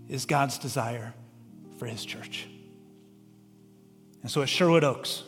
is 0.09 0.27
God's 0.27 0.59
desire 0.59 1.13
for 1.79 1.87
his 1.87 2.05
church. 2.05 2.47
And 4.23 4.31
so 4.31 4.43
at 4.43 4.49
Sherwood 4.49 4.85
Oaks, 4.85 5.23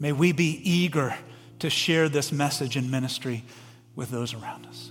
may 0.00 0.12
we 0.12 0.32
be 0.32 0.60
eager 0.62 1.16
to 1.60 1.70
share 1.70 2.08
this 2.08 2.32
message 2.32 2.76
and 2.76 2.90
ministry 2.90 3.44
with 3.94 4.10
those 4.10 4.34
around 4.34 4.66
us. 4.66 4.90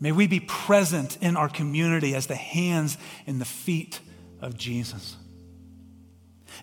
May 0.00 0.12
we 0.12 0.26
be 0.28 0.40
present 0.40 1.18
in 1.20 1.36
our 1.36 1.48
community 1.48 2.14
as 2.14 2.26
the 2.26 2.36
hands 2.36 2.96
and 3.26 3.40
the 3.40 3.44
feet 3.44 4.00
of 4.40 4.56
Jesus. 4.56 5.16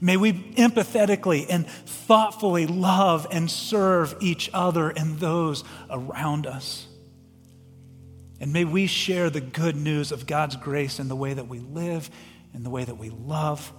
May 0.02 0.18
we 0.18 0.34
empathetically 0.34 1.46
and 1.50 1.68
thoughtfully 1.68 2.66
love 2.66 3.28
and 3.32 3.50
serve 3.50 4.16
each 4.22 4.50
other 4.54 4.90
and 4.90 5.20
those 5.20 5.64
around 5.90 6.48
us. 6.48 6.88
And 8.40 8.52
may 8.52 8.66
we 8.66 8.88
share 8.88 9.30
the 9.30 9.42
good 9.42 9.76
news 9.76 10.12
of 10.12 10.26
God's 10.26 10.56
grace 10.56 11.00
in 11.00 11.08
the 11.08 11.16
way 11.16 11.34
that 11.34 11.48
we 11.48 11.60
live, 11.60 12.10
in 12.54 12.64
the 12.64 12.70
way 12.70 12.84
that 12.84 12.98
we 12.98 13.10
love, 13.10 13.72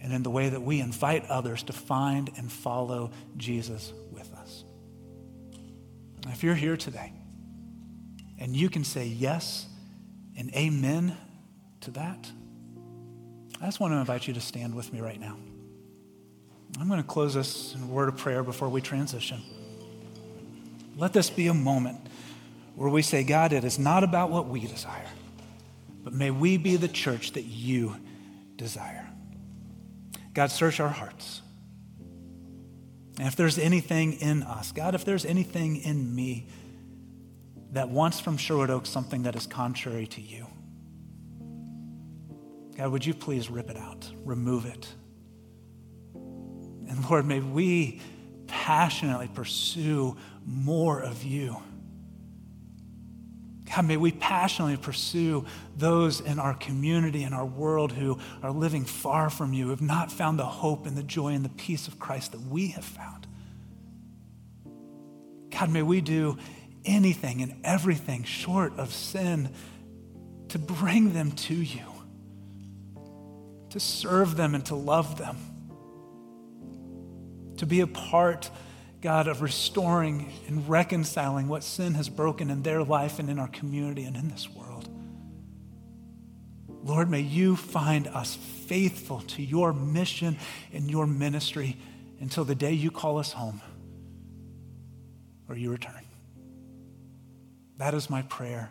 and 0.00 0.12
in 0.12 0.22
the 0.22 0.30
way 0.30 0.48
that 0.48 0.62
we 0.62 0.80
invite 0.80 1.24
others 1.26 1.62
to 1.64 1.72
find 1.72 2.30
and 2.36 2.50
follow 2.50 3.10
Jesus 3.36 3.92
with 4.10 4.32
us. 4.34 4.64
If 6.28 6.42
you're 6.42 6.54
here 6.54 6.76
today 6.76 7.12
and 8.38 8.54
you 8.56 8.68
can 8.68 8.84
say 8.84 9.06
yes 9.06 9.66
and 10.36 10.54
amen 10.54 11.16
to 11.82 11.90
that, 11.92 12.30
I 13.60 13.64
just 13.64 13.80
want 13.80 13.92
to 13.92 13.98
invite 13.98 14.28
you 14.28 14.34
to 14.34 14.40
stand 14.40 14.74
with 14.74 14.92
me 14.92 15.00
right 15.00 15.20
now. 15.20 15.36
I'm 16.78 16.88
going 16.88 17.00
to 17.00 17.08
close 17.08 17.34
this 17.34 17.74
in 17.74 17.84
a 17.84 17.86
word 17.86 18.08
of 18.08 18.16
prayer 18.16 18.42
before 18.42 18.68
we 18.68 18.80
transition. 18.80 19.42
Let 20.96 21.12
this 21.12 21.30
be 21.30 21.46
a 21.46 21.54
moment 21.54 21.98
where 22.74 22.90
we 22.90 23.02
say, 23.02 23.24
God, 23.24 23.52
it 23.52 23.64
is 23.64 23.78
not 23.78 24.04
about 24.04 24.30
what 24.30 24.48
we 24.48 24.60
desire, 24.60 25.08
but 26.04 26.12
may 26.12 26.30
we 26.30 26.58
be 26.58 26.76
the 26.76 26.88
church 26.88 27.32
that 27.32 27.44
you 27.44 27.96
desire. 28.56 29.05
God, 30.36 30.50
search 30.50 30.80
our 30.80 30.90
hearts. 30.90 31.40
And 33.18 33.26
if 33.26 33.36
there's 33.36 33.58
anything 33.58 34.20
in 34.20 34.42
us, 34.42 34.70
God, 34.70 34.94
if 34.94 35.02
there's 35.02 35.24
anything 35.24 35.78
in 35.78 36.14
me 36.14 36.46
that 37.72 37.88
wants 37.88 38.20
from 38.20 38.36
Sherwood 38.36 38.68
Oaks 38.68 38.90
something 38.90 39.22
that 39.22 39.34
is 39.34 39.46
contrary 39.46 40.06
to 40.08 40.20
you, 40.20 40.46
God, 42.76 42.92
would 42.92 43.06
you 43.06 43.14
please 43.14 43.48
rip 43.48 43.70
it 43.70 43.78
out, 43.78 44.12
remove 44.26 44.66
it? 44.66 44.86
And 46.14 47.08
Lord, 47.08 47.24
may 47.24 47.40
we 47.40 48.02
passionately 48.46 49.28
pursue 49.32 50.18
more 50.44 51.00
of 51.00 51.24
you. 51.24 51.56
God, 53.76 53.84
may 53.84 53.98
we 53.98 54.10
passionately 54.10 54.78
pursue 54.78 55.44
those 55.76 56.22
in 56.22 56.38
our 56.38 56.54
community 56.54 57.24
and 57.24 57.34
our 57.34 57.44
world 57.44 57.92
who 57.92 58.18
are 58.42 58.50
living 58.50 58.86
far 58.86 59.28
from 59.28 59.52
you, 59.52 59.68
have 59.68 59.82
not 59.82 60.10
found 60.10 60.38
the 60.38 60.46
hope 60.46 60.86
and 60.86 60.96
the 60.96 61.02
joy 61.02 61.34
and 61.34 61.44
the 61.44 61.50
peace 61.50 61.86
of 61.86 61.98
Christ 61.98 62.32
that 62.32 62.40
we 62.40 62.68
have 62.68 62.86
found. 62.86 63.26
God, 65.50 65.68
may 65.68 65.82
we 65.82 66.00
do 66.00 66.38
anything 66.86 67.42
and 67.42 67.54
everything 67.64 68.24
short 68.24 68.72
of 68.78 68.94
sin 68.94 69.50
to 70.48 70.58
bring 70.58 71.12
them 71.12 71.32
to 71.32 71.54
you, 71.54 71.84
to 73.68 73.78
serve 73.78 74.38
them 74.38 74.54
and 74.54 74.64
to 74.66 74.74
love 74.74 75.18
them, 75.18 75.36
to 77.58 77.66
be 77.66 77.80
a 77.80 77.86
part 77.86 78.50
God, 79.00 79.28
of 79.28 79.42
restoring 79.42 80.32
and 80.48 80.68
reconciling 80.68 81.48
what 81.48 81.62
sin 81.62 81.94
has 81.94 82.08
broken 82.08 82.50
in 82.50 82.62
their 82.62 82.82
life 82.82 83.18
and 83.18 83.28
in 83.28 83.38
our 83.38 83.48
community 83.48 84.04
and 84.04 84.16
in 84.16 84.28
this 84.28 84.48
world. 84.48 84.88
Lord, 86.82 87.10
may 87.10 87.20
you 87.20 87.56
find 87.56 88.06
us 88.08 88.36
faithful 88.66 89.20
to 89.22 89.42
your 89.42 89.72
mission 89.72 90.38
and 90.72 90.90
your 90.90 91.06
ministry 91.06 91.76
until 92.20 92.44
the 92.44 92.54
day 92.54 92.72
you 92.72 92.90
call 92.90 93.18
us 93.18 93.32
home 93.32 93.60
or 95.48 95.56
you 95.56 95.70
return. 95.70 96.00
That 97.78 97.94
is 97.94 98.08
my 98.08 98.22
prayer 98.22 98.70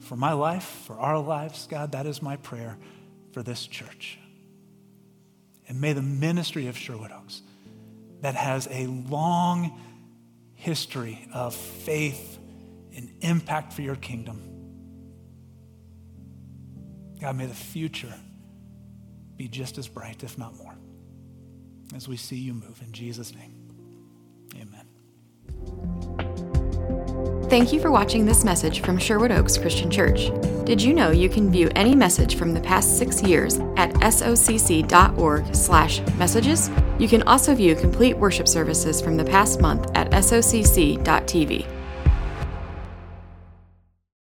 for 0.00 0.16
my 0.16 0.32
life, 0.32 0.64
for 0.64 0.98
our 0.98 1.18
lives, 1.18 1.66
God. 1.70 1.92
That 1.92 2.06
is 2.06 2.22
my 2.22 2.36
prayer 2.36 2.78
for 3.32 3.42
this 3.42 3.66
church. 3.66 4.18
And 5.68 5.80
may 5.80 5.92
the 5.92 6.02
ministry 6.02 6.66
of 6.66 6.76
Sherwood 6.76 7.12
Oaks 7.12 7.42
that 8.20 8.34
has 8.34 8.68
a 8.70 8.86
long 8.86 9.80
history 10.54 11.26
of 11.32 11.54
faith 11.54 12.38
and 12.94 13.10
impact 13.20 13.72
for 13.72 13.80
your 13.82 13.96
kingdom. 13.96 14.42
God, 17.20 17.36
may 17.36 17.46
the 17.46 17.54
future 17.54 18.14
be 19.36 19.48
just 19.48 19.78
as 19.78 19.88
bright, 19.88 20.22
if 20.22 20.38
not 20.38 20.54
more, 20.56 20.76
as 21.94 22.06
we 22.08 22.16
see 22.16 22.36
you 22.36 22.54
move. 22.54 22.80
In 22.82 22.92
Jesus' 22.92 23.34
name, 23.34 23.52
amen. 24.56 24.86
Thank 27.48 27.72
you 27.72 27.80
for 27.80 27.90
watching 27.90 28.26
this 28.26 28.44
message 28.44 28.80
from 28.80 28.96
Sherwood 28.96 29.32
Oaks 29.32 29.58
Christian 29.58 29.90
Church. 29.90 30.30
Did 30.64 30.80
you 30.80 30.94
know 30.94 31.10
you 31.10 31.28
can 31.28 31.50
view 31.50 31.68
any 31.74 31.96
message 31.96 32.36
from 32.36 32.54
the 32.54 32.60
past 32.60 32.96
six 32.96 33.20
years 33.22 33.58
at 33.76 33.92
socc.org/messages? 33.94 36.89
You 37.00 37.08
can 37.08 37.22
also 37.22 37.54
view 37.54 37.74
complete 37.74 38.18
worship 38.18 38.46
services 38.46 39.00
from 39.00 39.16
the 39.16 39.24
past 39.24 39.58
month 39.58 39.90
at 39.94 40.10
socc.tv. 40.10 41.79